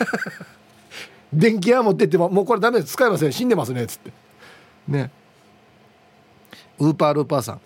[1.34, 2.93] 電気屋持ってってももうこれダメです。
[2.93, 3.32] 使いません。
[3.32, 3.84] 死んでますね。
[3.84, 4.12] っつって。
[4.88, 5.12] ね。
[6.80, 7.62] ウーパールーパーさん。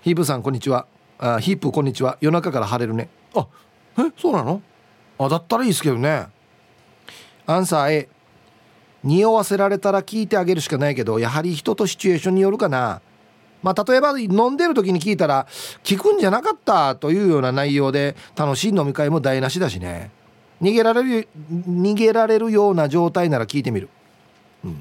[0.00, 0.86] ヒープさんこんにちは。
[1.18, 2.16] あヒープこんにちは。
[2.20, 3.08] 夜中から晴れるね。
[3.34, 3.46] あ
[3.98, 4.62] えそうなの？
[5.18, 6.28] あだったらいいですけどね。
[7.46, 8.08] アンサー A
[9.02, 13.00] 匂わせられたら聞いてあげるしかないけどやはり人とシチュエーションによるかな。
[13.62, 15.46] まあ例えば飲んでる時に聞いたら
[15.82, 20.12] 聞くんじゃなかったというような内容で楽しい飲み会も台無しだしね。
[20.60, 23.88] 逃げられる逃げられるような状態なら聞いてみる。
[24.64, 24.76] うん。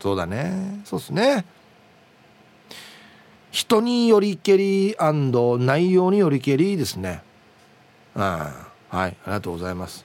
[0.00, 0.80] そうだね。
[0.84, 1.44] そうっすね。
[3.50, 7.22] 人によりけり内容によりけりですね。
[8.16, 9.16] ああはい。
[9.24, 10.04] ありがとうございます。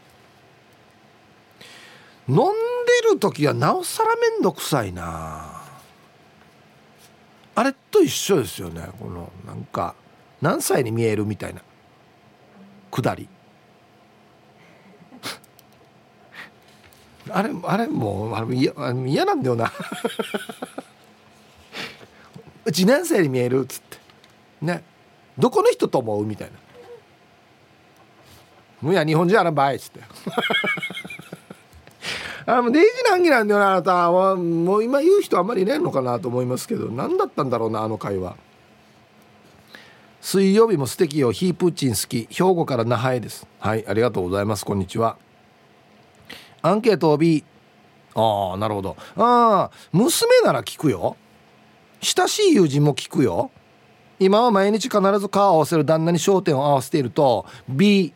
[2.28, 2.44] 飲んで
[3.12, 5.62] る時はなおさら面倒くさいな。
[7.56, 8.88] あれと一緒ですよね。
[9.00, 9.96] このなんか
[10.42, 11.62] 何歳に見えるみたいな
[12.92, 13.28] くだり。
[17.32, 18.74] あれあれもうあれ嫌
[19.26, 19.72] なんだよな。
[22.66, 23.98] うち何歳に見えるっつって。
[24.62, 24.84] ね。
[25.38, 26.26] どこの人と思う？
[26.26, 26.54] みたいな
[28.82, 30.02] 「もうや日本人あらばい」っつって。
[32.46, 34.12] あもうデイジ難儀なんだよなあなた。
[34.12, 34.36] も
[34.78, 36.88] う今言う人あんまりいないのかなと思いますけど。
[36.90, 38.36] 何だったんだろうなあの会話。
[40.22, 41.32] 水曜日も素敵よ。
[41.32, 42.28] ヒープーチン好き。
[42.30, 43.48] 兵庫から那覇へです。
[43.60, 44.66] はいありがとうございます。
[44.66, 45.18] こんにちは。
[46.62, 47.44] アンケート B
[48.16, 48.98] ああなるほど。
[49.16, 51.16] ああ娘なら聞くよ。
[52.02, 53.52] 親しい友人も聞くよ。
[54.20, 58.14] 今は毎日必ず顔を合わせる旦那に焦点を合わせていると B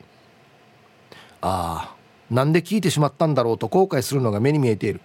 [1.41, 1.95] ああ
[2.33, 5.01] なんで聞いてしまったんだろうと後悔するのが目に見えている。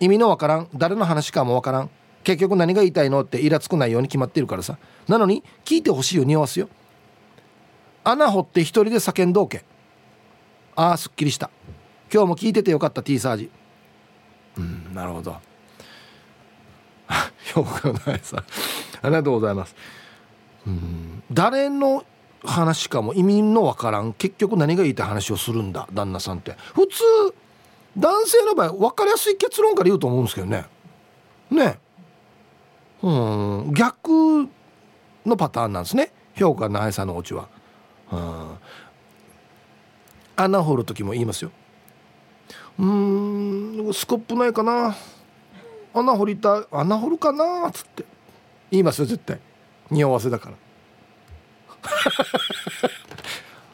[0.00, 0.68] 意味のわからん。
[0.74, 1.90] 誰の話かもわからん。
[2.24, 4.78] 結局何が言いたいのってイラつくないように決まってるからさ。
[5.08, 6.68] なのに聞いてほしいよ匂わすよ。
[8.04, 9.64] 穴掘って一人で叫んどけ。
[10.74, 11.50] ああすっきりした。
[12.12, 13.50] 今日も聞いててよかった T サージ。
[14.58, 15.34] うんなるほど。
[17.54, 18.44] 評価のないさ。
[19.00, 19.74] ありがとうございます。
[20.66, 22.04] うん誰の
[22.44, 24.12] 話かも意味のわからん。
[24.12, 26.54] 結局何が言いたい話をするんだ旦那さんって。
[26.74, 27.02] 普通
[27.96, 30.66] 男性の場合分かりやすい結論から言うと思うんですけどね。
[31.50, 31.78] ね。
[33.00, 34.48] うん逆
[35.24, 36.12] のパターンなんですね。
[36.36, 37.48] 評価の愛さんのお家は。
[38.10, 38.58] うん。
[40.36, 41.52] 穴掘る時も言いますよ
[42.78, 44.96] うんスコップないかな。
[45.94, 46.64] 穴掘りたい。
[46.70, 47.68] 穴掘るかな？
[47.68, 48.04] っつって。
[48.70, 49.38] 言いますよ絶対。
[49.90, 50.56] 匂わせだから。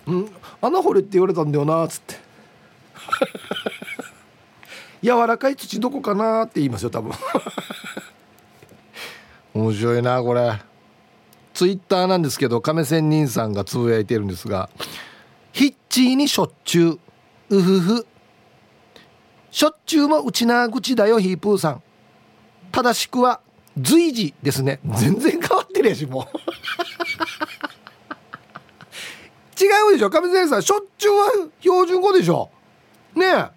[0.12, 0.28] うん。
[0.60, 1.84] 穴掘れって言われたんだよな。
[1.84, 2.16] っつって。
[5.02, 7.12] 柔らかい土どこかなって言いますよ多分。
[9.54, 10.60] 面白いなこれ。
[11.54, 14.70] ツイッターなんですけど亀仙人さんがつぶやいてるんですが
[15.52, 16.98] 「ヒッチーにしょっちゅ
[17.50, 17.56] う。
[17.56, 18.06] うふふ」
[19.58, 21.82] しょっちゅうもうちな口だよヒープーさん。
[22.70, 23.40] 正しくは
[23.76, 24.78] 随時ですね。
[24.84, 26.24] 全然変わってるやしもう。
[29.60, 32.52] 違うでしょ上先生しょっちゅうは標準語でしょ。
[33.16, 33.50] ねえ。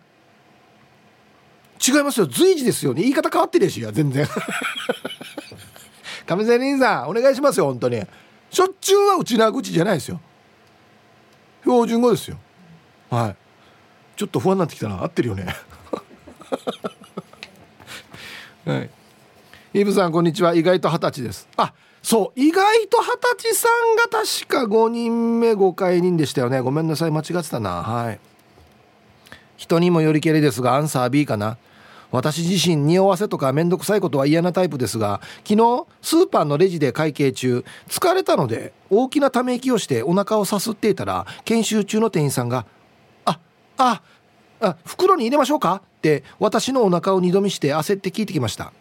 [1.88, 2.26] 違いますよ。
[2.26, 3.04] 随時ですよね。
[3.04, 4.26] 言い方変わってるやしいや全然。
[6.26, 8.02] 上先生お願いしますよ本当に。
[8.50, 10.20] しょっちゅうはうちな口じゃないですよ。
[11.62, 12.40] 標準語ですよ。
[13.12, 13.36] はい。
[14.18, 15.04] ちょっと不安になってきたな。
[15.04, 15.56] 合ってるよね。
[18.66, 18.90] はい。
[19.74, 20.54] イブさんこんにちは。
[20.54, 21.48] 意外と二十歳です。
[21.58, 21.74] あ
[22.04, 22.40] そう。
[22.40, 23.08] 意外と二
[23.40, 26.60] 十歳さんが確か5人目5回人でしたよね。
[26.60, 27.84] ごめんなさい間違ってたな。
[27.84, 28.20] はい。
[29.58, 31.58] 人にもよりけりですがアンサー B かな。
[32.12, 42.66] 私自身匂わせとかめんどくさいことは嫌なタイプですが昨日スーパーのレジで会計中疲れたので大きなため息をしてお腹をさすっていたら研修中の店員さんが
[43.26, 43.40] 「あ
[43.78, 44.02] あ
[44.62, 48.72] あ袋に入れましょうか?」って私のお腹を二度見して焦って聞いてきました。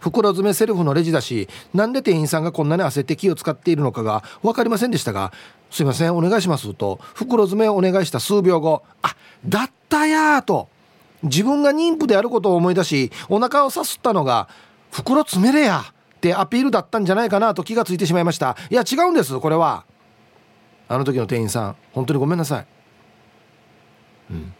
[0.00, 5.30] 袋詰めセルフのレジだしなんで店員さんがこんなに焦って気を使っているのかが分かりませんでしたが
[5.70, 9.14] 「すいませんお願いします」と袋詰めをお願いした数秒後「あ
[9.46, 10.68] だったや」と
[11.22, 14.48] 自分が妊婦であることを思い出しお腹をさすったのが
[14.90, 15.84] 「袋詰めれや」
[16.16, 18.56] ってアピールだったんじゃないかなと気がついてしまいました。
[18.70, 19.84] いや違うんですこれは。
[20.88, 22.66] あの時の店員さん本当にごめんなさい。
[24.30, 24.54] うん。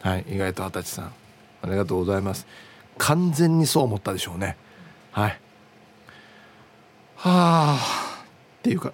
[0.00, 1.12] はい意外と二十歳さん
[1.62, 2.46] ありがとうございます。
[2.98, 4.56] 完全にそう思ったでしょうね。
[5.12, 5.40] はい。
[7.16, 8.24] はあ
[8.58, 8.92] っていうか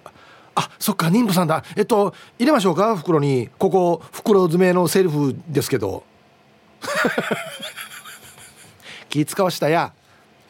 [0.55, 1.63] あそっか妊婦さんだ。
[1.75, 3.49] えっと入れましょうか袋に。
[3.57, 6.03] ここ袋詰めのセルフですけど。
[9.09, 9.93] 気使わしたや。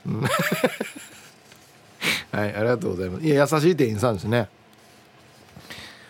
[2.31, 3.25] はいありがとうございます。
[3.25, 4.49] いや優しい店員さんですね。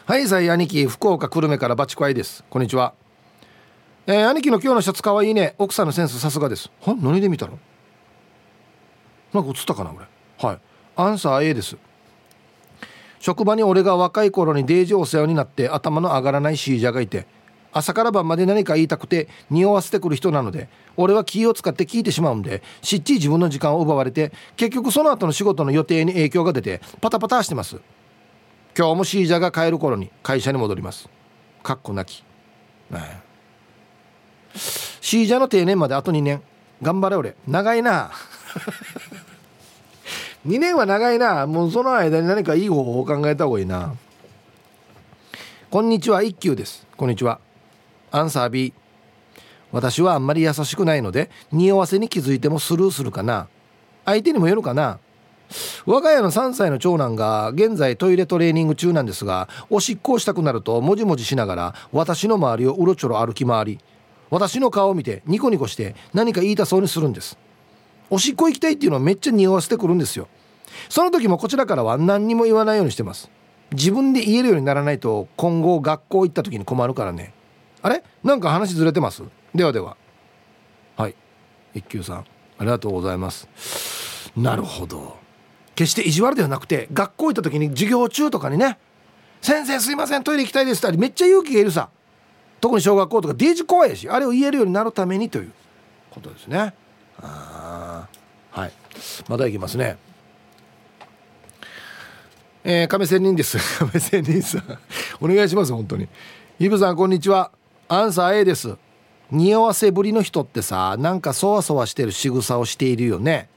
[0.05, 2.45] はいさい兄貴福岡久留米からバチコアイです。
[2.49, 2.93] こんにちは。
[4.09, 5.53] えー、兄貴の今日のシャツかわいいね。
[5.57, 6.71] 奥さんのセンスさすがです。
[6.81, 6.95] は？
[6.95, 7.59] 何で見たの？
[9.33, 10.07] なんか映ったかなこれ。
[10.47, 10.59] はい。
[10.95, 11.75] アンサー A です。
[13.19, 17.27] 職場に俺が若い頃にデージお世話になって頭の上がらないシージャーがいて
[17.73, 27.81] 朝から晩まで何か言いたくて匂わせてくる人なので俺は気を使って聞いてしまうんでしっちり自分の時間を奪われて結局その後の仕事の予定に影響が出てパタパタしてます。
[28.77, 31.09] 今日もシージャーが帰る頃に会社に戻ります。
[31.63, 32.23] かっこなき、
[32.91, 33.01] はい、
[34.57, 36.41] シージャの定年まであと2年。
[36.81, 37.35] 頑張れ俺。
[37.47, 38.11] 長いな。
[40.47, 41.47] 2年は長いな。
[41.47, 43.93] もうその間に何かいい方法を考えた方がいいな。
[45.69, 46.23] こんにちは。
[46.23, 46.85] 一休です。
[46.95, 47.39] こんにちは。
[48.11, 48.73] アンサー B
[49.71, 53.47] 私はあんまり優しくないので匂わせに気づいてもスルーするかな。
[54.05, 54.99] 相手にもよるかな。
[55.85, 63.79] 我が家の3歳の長男が現在トイレトレーニング中なんですがおしっこをしたくなるともじもじしながら私の周りをうろちょろ歩き回り
[64.29, 67.37] 私の顔を見てニコニコして何か言いたそうにするんです。
[68.09, 70.27] おしっこ行きたいっていうのはめっちゃ匂わせてくるんですよ。
[70.89, 73.29] その時もこちらからは何にも言わないようにしてます。
[73.71, 77.33] 自分で言えるようにならないと今後学校行った時に困るからね。
[77.81, 78.03] あれ？
[78.23, 79.23] なんか話ずれてます？
[79.53, 79.97] ではでは。
[80.95, 81.15] はい。
[81.73, 82.25] 一休さんあ
[82.61, 83.47] りがとうございます。
[84.35, 85.17] なるほど。
[85.75, 88.79] 決して意地悪ではなくて学校行った時に授業中とかにね
[89.41, 91.89] 「先生すいませんトイレ行きたいです」ってめっちゃ勇気がいるさ。
[92.59, 95.51] 特に小学校とかデージ怖いしあれを言えるようになるためにという
[96.11, 96.73] ことですね。
[97.21, 98.07] あ
[98.51, 98.71] はい。
[99.27, 99.97] まだいきますね。
[102.63, 103.57] えー、亀仙人です。
[103.79, 104.63] 亀仙人さん。
[105.21, 106.07] お願いします本当に。
[106.59, 107.51] イブさんこんにちは。
[107.87, 108.75] アンサー A です。
[109.31, 113.49] 匂わせぶりの人ってさなんかそわそわしてる仕草をしているよね。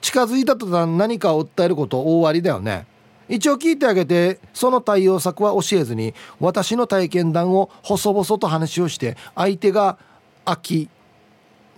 [0.00, 2.86] 近づいた途端何かを訴えること大ありだよね。
[3.30, 9.98] 一応聞いてあげてその対応策は教えずに私の体験談を細々と話をして相手が
[10.44, 10.88] 飽き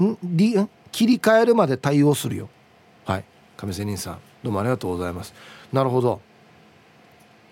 [0.02, 0.16] ん？
[0.22, 0.56] り
[0.90, 2.48] 切り替えるまで対応するよ。
[3.04, 3.24] はい。
[3.56, 4.18] 亀仙人さん。
[4.42, 5.34] どうもありがとうございます。
[5.72, 6.20] なるほど。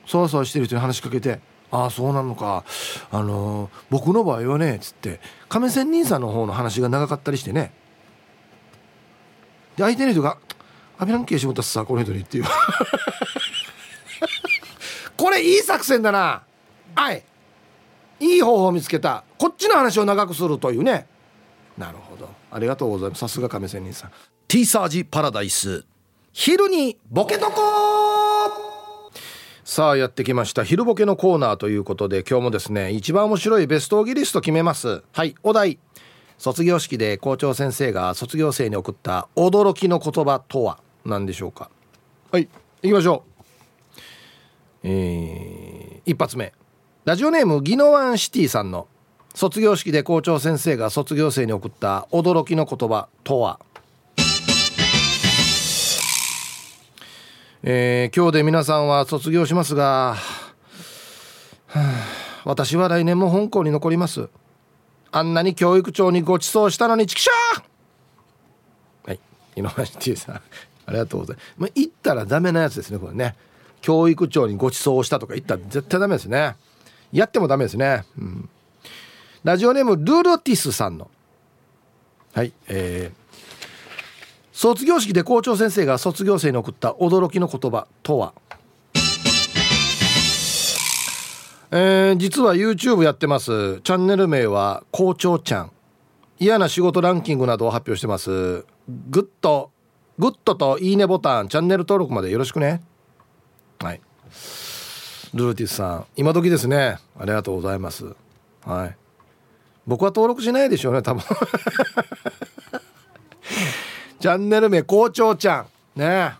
[0.07, 1.41] そわそわしてる人に話しかけて
[1.71, 2.65] 「ああそうなのか。
[3.11, 7.73] あのー、僕の場合はね」っつって亀仙人さんの方の話が長かったりしてね。
[9.77, 10.39] で相手の人が
[10.99, 12.45] 「アビランケーションたさこの人に」っていう。
[15.17, 16.43] これいい作戦だな。
[16.95, 17.25] はい。
[18.21, 19.25] いい方法を見つけた。
[19.39, 21.07] こっちの話を長くするというね。
[21.79, 22.29] なるほど。
[22.51, 23.21] ありがとうございます。
[23.21, 24.11] さすが亀仙人さん。
[24.49, 25.85] T サージパラダイス。
[26.33, 27.53] 昼にボケとこ
[29.65, 30.65] さあやってきました。
[30.65, 35.03] 昼ボケのコーナーということで今日もですね一番面白いベストオギリスト決めます。
[35.13, 35.35] はい。
[35.43, 35.79] お題。
[36.39, 41.71] 卒業式で校長先生が卒業生に送った驚きの言葉とは何でしょうか？
[42.33, 42.49] はい。
[42.83, 43.30] 行きましょう
[44.83, 46.53] えー、一発目。
[47.05, 48.89] ラジオネームギノワンシティさんの
[49.35, 53.61] 卒業式で校長先生が卒業生に送った驚きの言葉とは。
[57.63, 60.17] えー、今日で皆さんは卒業しますが、
[62.45, 64.29] 私は来年も香港に残ります。
[65.13, 69.21] あんなに教育長にご馳走したのにチキショーはい
[69.57, 70.43] 井上シティさんあ
[70.93, 73.37] りがとうございます、まあ、言ったらダメなやつですねこれね。
[73.81, 76.57] 教育長にご馳走したとか言ったら絶対ダメですね。
[77.13, 78.49] やってもダメですね、うん、
[79.43, 81.11] ラジオネームルルティスさんの。
[82.33, 83.21] はいえー
[84.53, 88.35] 卒業式で校長先生が卒業生に送った驚きの言葉とは？
[91.71, 93.81] えー、実は YouTube やってます。
[93.81, 95.73] チャンネル名は校長ちゃん。
[96.39, 98.67] 嫌な仕事ランキングなどを発表してます。
[99.09, 99.71] グッド。
[100.19, 102.83] グッドといいねボタンチャンネル登録までよろしくね。
[103.83, 104.01] はい。
[105.33, 106.99] ルーティスさん今時ですね。
[107.19, 108.15] ありがとうございます。
[108.65, 108.97] はい。
[109.87, 111.23] 僕は登録しないでしょうね多分。
[114.21, 115.67] チャンネル名校長ちゃん。
[115.99, 116.35] ね。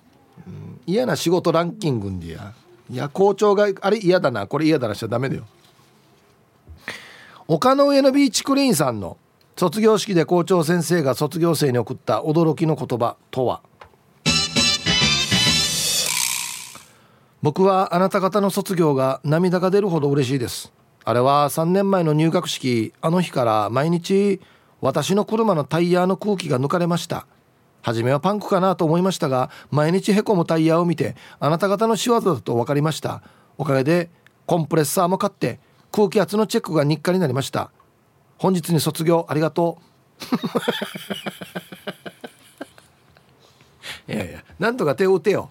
[0.47, 2.53] うん、嫌な仕事ランキングんでや
[2.91, 4.47] いや校長があれ嫌だな。
[4.47, 5.45] これ嫌だなしちゃダメだよ。
[7.49, 9.17] 丘の上のビーチクリーンさんの
[9.57, 13.63] 卒業式で校長先生が卒業生に送った驚きの言葉とは？
[17.43, 20.73] 僕はあなた方の卒業が涙が出るほど嬉しいです。
[21.05, 24.41] あれは3年前の入学式あの日から毎日
[24.83, 27.27] 私の車のタイヤの空気が抜かれました。
[27.83, 33.23] 初めはパンクかなと思いましたが毎日へこむタイヤを見てあなた方の仕業だと分かりました。
[33.57, 34.11] おかげで
[34.45, 35.61] コンプレッサーも買って
[35.91, 37.71] 空気圧のチェックが日課になりました。
[38.37, 39.79] 本日に卒業ありがと
[44.09, 44.11] う。
[44.13, 45.49] いやいやなんとか手を打てよ。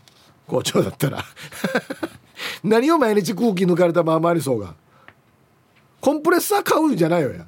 [0.50, 1.24] 校長だったら。
[2.64, 4.74] 何を毎日空気抜かれたままありそうが。
[6.02, 7.46] コンプレッサー買うんじゃないよや。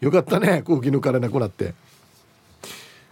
[0.00, 1.74] よかったね空気抜かれなくなって。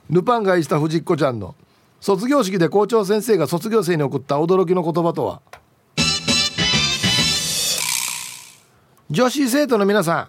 [0.09, 1.55] ルパンが愛した藤子ちゃんの
[2.01, 5.43] 卒業式で校長先生が卒業生に送った驚きの言葉とは。
[9.11, 10.29] 女子生徒の皆さん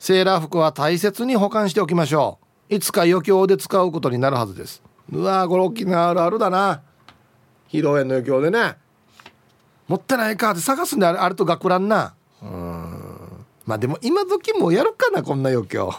[0.00, 2.74] セーラー服は大切に保管しておきましょう。
[2.74, 4.82] いつか余興で使うことになるはずです。
[5.12, 6.82] うわこれ大きなあるあるだな。
[7.68, 8.76] 披露宴の余興でね。
[9.88, 12.14] 持ってないかって探すんであれあると学ランな。
[12.42, 13.46] うん。
[13.66, 15.92] まあでも今時もやるかなこんな余興。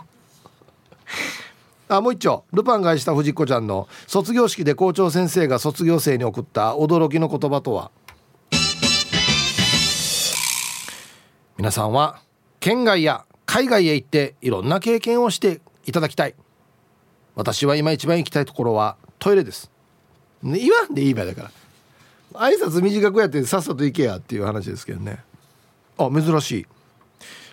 [1.89, 2.45] あもう一丁。
[2.53, 7.91] ルパンがした藤子ちゃんの卒業式で校長先生が卒業生に送った驚きの言葉とは。
[11.57, 12.22] 皆さんは
[12.62, 16.36] 県外や海外へ行っていろんな経験をしていただきたい。
[17.36, 19.71] 私は今一番行きたいところはトイレです、
[20.43, 21.51] ね、言わんでいい場合だから。
[22.34, 25.19] 挨拶短くやってさっさと行けやっていう話ですけどね。
[25.97, 26.65] あ珍しい。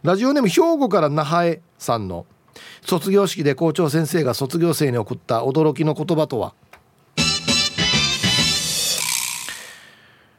[0.02, 2.26] ラジオネーム兵庫から那覇へさんの。
[2.82, 6.54] 卒業式で校長先生が卒業生に送った驚きの言葉とは？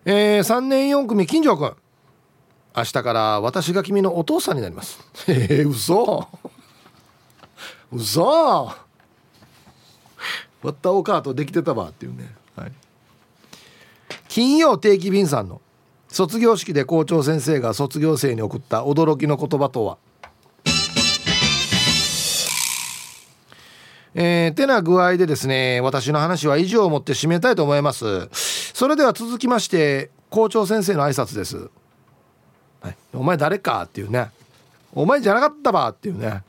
[0.06, 1.76] えー、3年4組金城君。
[2.76, 5.00] 明日から私が君のお父さんになります。
[5.28, 6.28] ええー、嘘。
[7.92, 8.89] 嘘。
[10.62, 12.72] 割ったおカートできてたわっていうね、はい、
[14.28, 15.62] 金曜定期便さんの
[16.10, 19.98] 卒業式で校長先生が卒業生に送った驚きの言葉とは？
[24.16, 28.28] えー、てな具合でですね私の話は以上をもって締めたいと思います。
[28.32, 31.70] それでは続きまして校長先生の挨拶です。
[32.82, 34.30] はい、お前誰かっていうね。
[34.94, 36.44] お前じゃなかったばっていうね。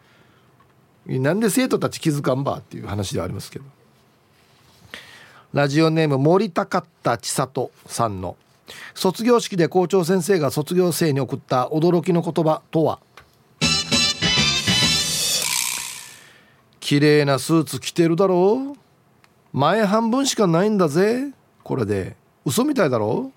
[1.06, 3.64] なんで生徒たち気づかんばっていう話ではありますけど。
[5.52, 8.36] ラジオネーム森高った千里さんの
[8.94, 13.00] 卒業式で校長先生が卒業生に送った驚きの言葉とは？
[16.78, 18.78] 綺麗なスーツ着てるだろう？
[19.52, 21.32] 前半分しかないんだぜ？
[21.64, 23.32] これで嘘みたいだろ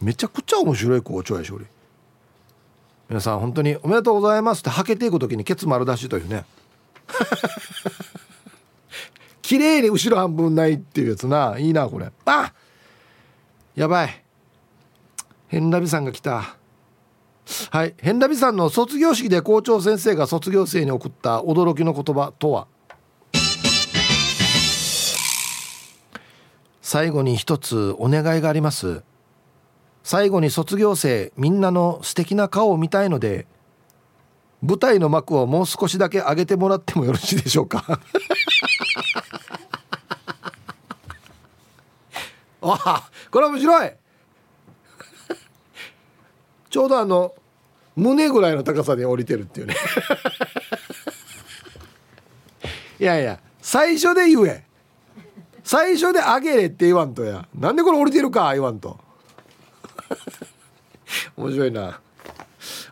[0.00, 1.64] めちゃくちゃ面白い校長やし俺。
[3.08, 6.44] 皆さん本当におめでとうございますってはけていく時にケツ丸出しというね。
[9.50, 11.56] 綺麗に後ろ半分ないっていうやつな。
[11.58, 12.08] いいなこれ。
[12.24, 12.52] あ
[13.74, 14.24] やばい。
[15.48, 16.54] 変ラビさんが来た。
[17.72, 17.94] はい。
[17.98, 22.68] 変ラビさんの卒業式で校長先生が卒業生に送った驚きの言葉とは？
[26.80, 29.02] 最後に一つお願いがあります。
[30.04, 33.48] 最後に卒業生みんなの素敵な顔を見たいので
[34.62, 37.98] 舞台の幕をもう少しだけ上げてもらってもよろしいでしょうか？
[42.62, 43.92] あこれ面白い。
[46.68, 47.34] ちょうどあの
[47.96, 49.74] 胸ぐらいの高さで降りてるっていうね。
[53.00, 54.64] いやいや最初で言え。
[55.64, 57.46] 最初で上げれって言わんとや。
[57.54, 58.98] なんでこれ降りてるか言わんと。
[61.36, 62.00] 面白いな。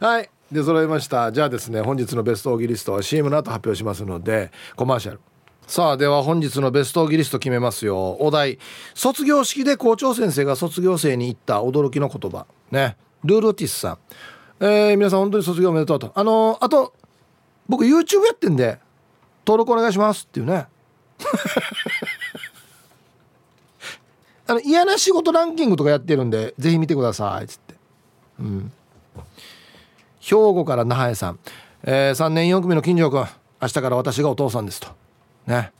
[0.00, 0.30] はい。
[0.50, 1.30] で揃いました。
[1.30, 5.20] じゃあですね本日のベストオーギリストは CM の後発表しますのでコマーシャル。
[5.68, 8.16] さあでは本日のベストギリスト決めますよ。
[8.20, 8.58] お題。
[8.94, 12.46] 卒業式で校長先生が卒業生に言った驚きの言葉。
[12.70, 12.96] ね。
[13.22, 13.98] ルールティスさん。
[14.60, 16.10] えー、皆さん本当に卒業おめでとうと。
[16.14, 16.94] あのー、あと
[17.68, 18.78] 僕 YouTube やってんで
[19.46, 20.68] 登録お願いしますっていうね。
[24.48, 27.74] あの嫌な仕事ランキングとかやってるんでぜひ見てくださいっつって。
[28.40, 28.72] うん。
[30.18, 31.38] 兵庫から那覇屋さん、
[31.82, 33.26] えー、3年4組の金城君
[33.60, 34.88] 明日から私がお父さんですと。
[35.48, 35.72] ね。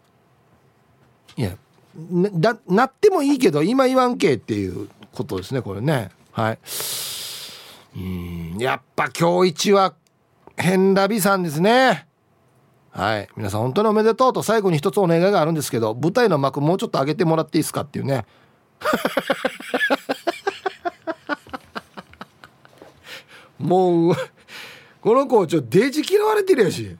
[1.37, 1.57] いや
[2.11, 6.11] ななってもいいけど今言わんけっていうことですねこれね。
[6.33, 6.59] はい。
[7.97, 9.95] うんやっぱ今日一は
[10.57, 12.07] 変ラビさんですね。
[12.91, 13.29] はい。
[13.37, 18.25] 皆さん本当におめでとうと最後に一つお願いがあるんですけど舞台の幕もうちょっと上げてもらっていいですかっていうね。
[23.59, 24.15] もう
[25.01, 26.97] この校長デジ嫌われてるやし。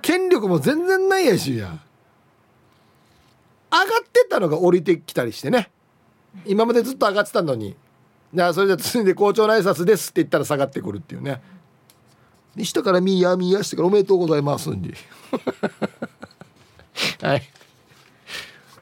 [0.00, 1.78] 権力も全然ないやしや。
[3.70, 5.70] 上がってたのが降りてきたりしてね。
[6.46, 7.76] 今までずっと上がってたのに。
[8.34, 11.40] だからそれで続いて校長の挨拶ですって言ったら下がってくるっていうね。
[12.62, 14.92] 下からミーヤーミーヤーしてからおめでとうございますんで
[17.22, 17.42] はい。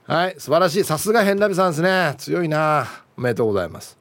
[0.07, 0.84] はい素晴らしい。
[0.84, 2.14] さすが変ラビさんですね。
[2.18, 2.87] 強いな。
[3.16, 3.97] おめでとうございます。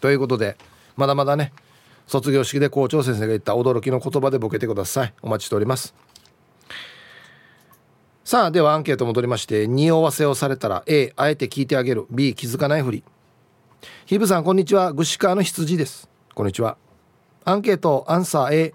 [0.00, 0.56] ということで
[0.96, 1.52] まだまだね
[2.06, 5.14] 卒業式で校長先生が言った驚きの言葉でボケてください。
[5.22, 5.94] お待ちしております
[8.28, 12.04] さあではアンケート戻りまして匂わせをされたら A あえて聞いてあげる。
[12.10, 13.02] B 気づかないふり。
[14.04, 14.92] ヒブさんこんにちは。
[14.92, 16.10] グシカの羊です。
[16.34, 16.76] こんにちは。
[17.46, 18.74] アンケートアンサー A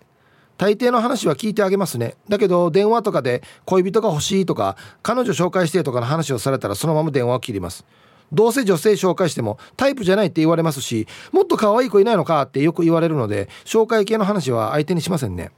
[0.57, 2.15] 大抵の話は聞いてあげますね。
[2.27, 7.85] だけど電話とかで恋人が欲しいとか彼女紹介してとかの話をされたらそのまま電話を切ります。
[8.31, 15.51] どうせ女性紹介してもタイプじゃないって言われますしもっと可愛い子いないのかってよく言われるので紹介系の話は相手にしませんね。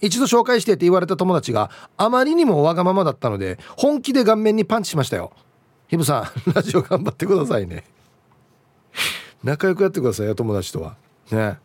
[0.00, 5.32] 一度紹介してって言われた友達があまりにもわがままだったので本気で顔面にパンチしましたよ。
[5.88, 7.84] ヒブさん ラジオ頑張ってくださいね。
[9.42, 10.96] 仲良くやってくださいよ友達とは。
[11.30, 11.58] ね。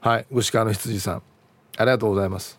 [0.00, 1.22] はい牛川の羊さん。
[1.76, 2.58] ありがとうございます。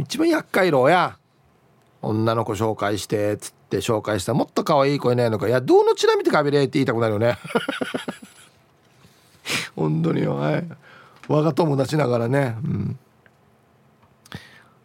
[0.00, 1.16] 一番厄介ろや。
[2.00, 4.34] 女の子紹介してっつって紹介した。
[4.34, 5.48] もっと可愛い子いないのか。
[5.48, 7.38] いやどうのちなみてかびれって言いたくなるよね。
[9.74, 10.68] 本当によはい。
[11.28, 12.56] 我が友達ながらね。
[12.64, 12.98] うん。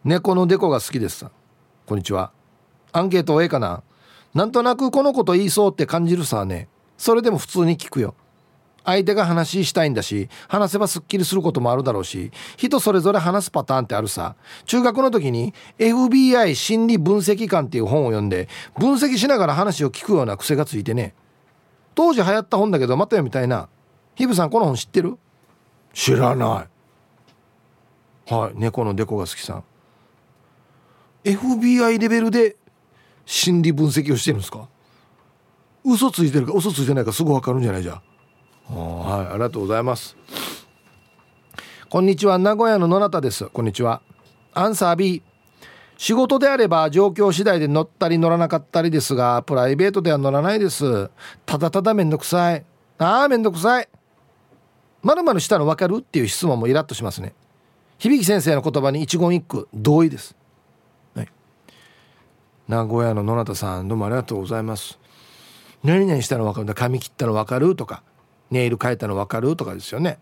[0.04, 1.30] 猫のデコが好きですさ
[1.86, 2.32] こんにちは。
[2.92, 3.82] アンケートええかな。
[4.34, 6.68] なんとなくこのこと言いそうって感じるさね。
[6.98, 8.14] それでも普通に聞くよ。
[8.84, 14.36] 相手が話したいんだし話せばすっきりすることもあるだろうし人それぞれ話すパターンってあるさ。
[14.66, 21.14] 中学の時に FBI 心理分析官っていう本を読んで分析しながら話を聞くような癖がついてね。
[21.94, 23.70] 当時流行った本だけどまた読みたいな。
[24.14, 25.16] ヒブさんこの本知ってる？
[25.94, 26.66] 知らな
[28.28, 28.32] い。
[28.34, 28.52] はい。
[28.56, 29.64] 猫のデコが好きさん。
[31.24, 32.56] FBI レベルで
[33.24, 34.68] 心理分析をしてるんですか？
[35.84, 38.02] 嘘ついてるか嘘ついてないかすぐ分かるんじゃないじゃ
[38.68, 39.32] はい。
[39.32, 40.16] ありがとうございます。
[41.88, 42.38] こんにちは。
[42.38, 43.46] 名古屋の野中です。
[43.46, 44.02] こんにちは。
[44.52, 45.22] アンサー B
[45.96, 51.10] 仕事であれば状況次第で乗ったり乗らなかったりですがプライベートでは乗らないです。
[51.46, 52.64] ただただめんどくさい。
[52.98, 53.88] ああめんどくさい。
[55.04, 57.34] まるまるしたの分かるっていう質問もイラッとしますね。
[57.98, 60.34] 響先生の言葉に一言一句同意です、
[61.14, 61.28] はい、
[62.66, 64.98] 名古屋の野中さんどうもありがとうございます。
[65.84, 66.74] 何々したの分かるんだ。
[66.74, 68.02] 髪切ったの分かるとか。
[68.50, 70.18] ネイル変えたの分かるとかですよね。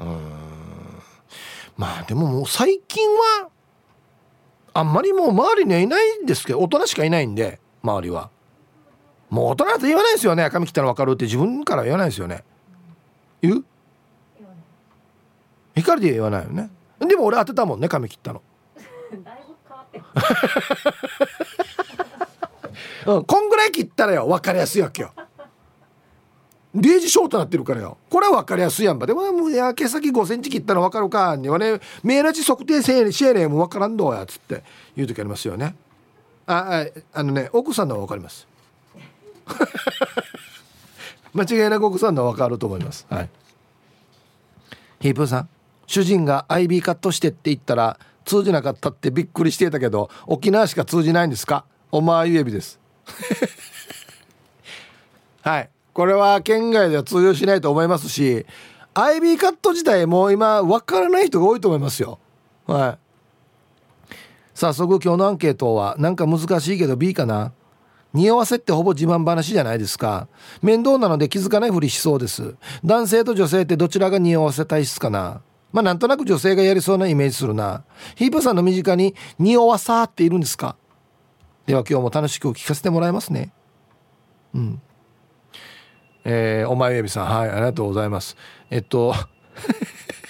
[0.00, 0.20] うん。
[1.76, 3.50] まあでももう最近は
[4.72, 8.30] あんまりもう周りにはいないんですけど大人しかいないんで周りは。
[9.28, 10.48] もう大人だと言わないですよね。
[10.50, 12.44] 髪切ったの分かるって自分から言わないですよね。
[13.46, 13.64] 言う？
[15.74, 16.70] 光で言わないよね。
[16.98, 18.42] でも俺当てたもんね髪切ったの。
[23.06, 25.12] うん、こんぐらい切ったらよ分かりやすいわけよ。
[26.74, 27.96] 0時ショートなってるからよ。
[28.10, 29.06] これは分かりやすいやんば。
[29.06, 34.64] でももうや毛先5センチ切ったの分かるかにはねメーラチ測定せえシェーレも分からんどうやつって。
[34.94, 35.76] 言う時ありますよね。
[36.46, 38.46] ああのね奥さんのは分かります
[41.36, 43.06] 間違いなく奥さんのは分かると思います。
[43.10, 43.28] はい。
[45.00, 45.48] ヒープーさん
[45.86, 51.64] 主人が IB カットしてって言ったら通じなかったってびっくりしてたけど沖縄しか通じないんですか？
[51.92, 52.80] おまゆえびです。
[55.42, 55.70] はい。
[55.92, 58.44] これは県外では通用しないと思いますし
[58.94, 62.18] IB カット自体も今分からない人が多いと思いますよ。
[62.66, 62.98] は
[64.10, 64.14] い。
[64.54, 67.52] 早速今日のアンケートはなんか難しいけど B かな？
[68.16, 70.26] 匂わせってほぼ自慢話じゃないですか。
[70.62, 72.56] 面倒なので気づかないふりしそうです。
[72.82, 75.42] 男性と女性ってどちらが匂わせ体質かな。
[75.70, 77.84] まあなんとなく女性がやりそうなイメージするな。
[78.14, 80.76] ヒープさんの身近に匂わさっているんですか。
[81.66, 83.52] では今日も楽しく聞かせてもらいますね。
[84.54, 84.80] うん。
[86.24, 88.34] えー、お前エビさんはいありがとうございます。
[88.70, 89.14] えっと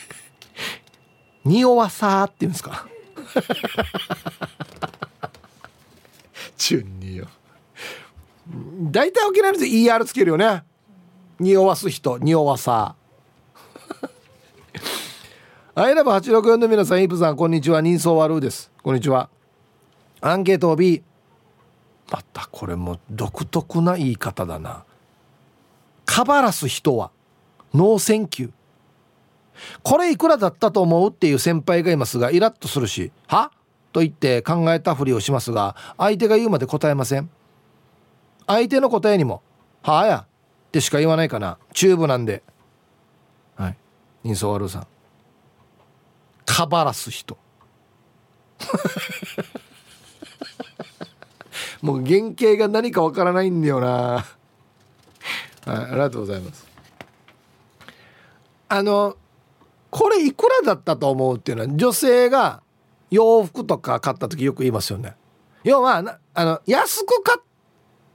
[1.46, 2.88] 匂わさって言うんですか。
[6.58, 7.28] 中二よ
[8.48, 10.62] 大体沖縄の人 ER つけるよね。
[11.38, 12.18] 匂わす人。
[12.18, 12.94] 匂わさ。
[15.74, 17.80] アイラブ864の皆さんイプさんこんにちは。
[17.80, 18.70] 人相悪です。
[18.82, 19.28] こんにちは。
[20.20, 21.02] アンケート B
[22.10, 24.84] またこれも独特な言い方だな。
[26.04, 27.10] カバラす人は。
[27.74, 28.52] ノーセンキュー。
[29.82, 33.50] これいくらだったと思うっていう先輩がいますがイラッとするし「は?」
[33.92, 37.30] と言って考えたふりをしますが相手が言うまで答えません。
[38.46, 39.42] 相手の答えにも
[39.82, 40.26] 「はあや」
[40.68, 41.58] ってしか言わないかな。
[41.72, 42.42] チューブなんで。
[43.56, 43.76] はい。
[44.24, 44.86] 人相悪さん。
[46.44, 47.38] カバラす人。
[51.82, 53.88] もう原型が何かわからないんだよな。
[53.88, 54.20] は
[55.66, 56.66] いありがとうございます。
[58.68, 59.16] あの
[59.90, 62.62] これいくらだったと思うっていうのは女性が
[63.10, 65.16] 洋服とか買った時よく言いますよね。
[65.64, 67.40] 要はあの安く買っ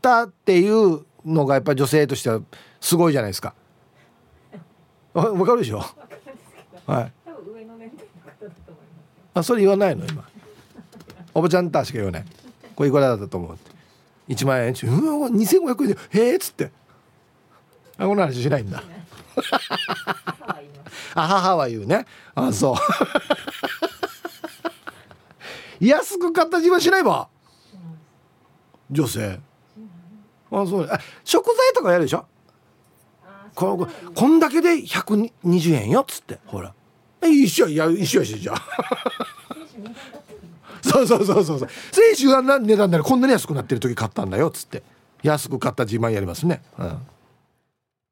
[0.01, 2.41] たっていうのがやっぱり女性としては
[2.79, 3.53] すごいじゃないですか。
[5.13, 5.83] わかるでしょ？
[6.87, 7.11] はい。
[9.33, 10.05] あそれ言わないの？
[10.05, 10.27] 今。
[11.33, 12.25] おばちゃんたしか言わない。
[12.75, 13.71] これいくらだったと思うって。
[14.29, 14.67] 1万円。
[14.67, 14.73] うん
[15.35, 15.97] 2500円で。
[16.19, 16.71] へえっつって。
[17.97, 18.81] あこの話しないんだ。
[21.13, 22.05] あ母は言うね。
[22.35, 22.75] あそう。
[25.85, 27.27] 安く買った自分しないば。
[28.89, 29.39] 女性
[30.51, 30.87] あそう。
[30.89, 32.25] あ食材とかやるでしょ？
[33.55, 36.39] ここんだけで120円よっつって。
[36.45, 36.73] ほら。
[37.23, 38.55] 一緒や一緒やしじゃ
[40.81, 41.69] そうそうそうそうそう。
[41.91, 44.83] 先週は値段ならこんなに安くなってる時買ったんだよっつって。
[45.21, 46.97] 安く買った自慢やりますね、うん。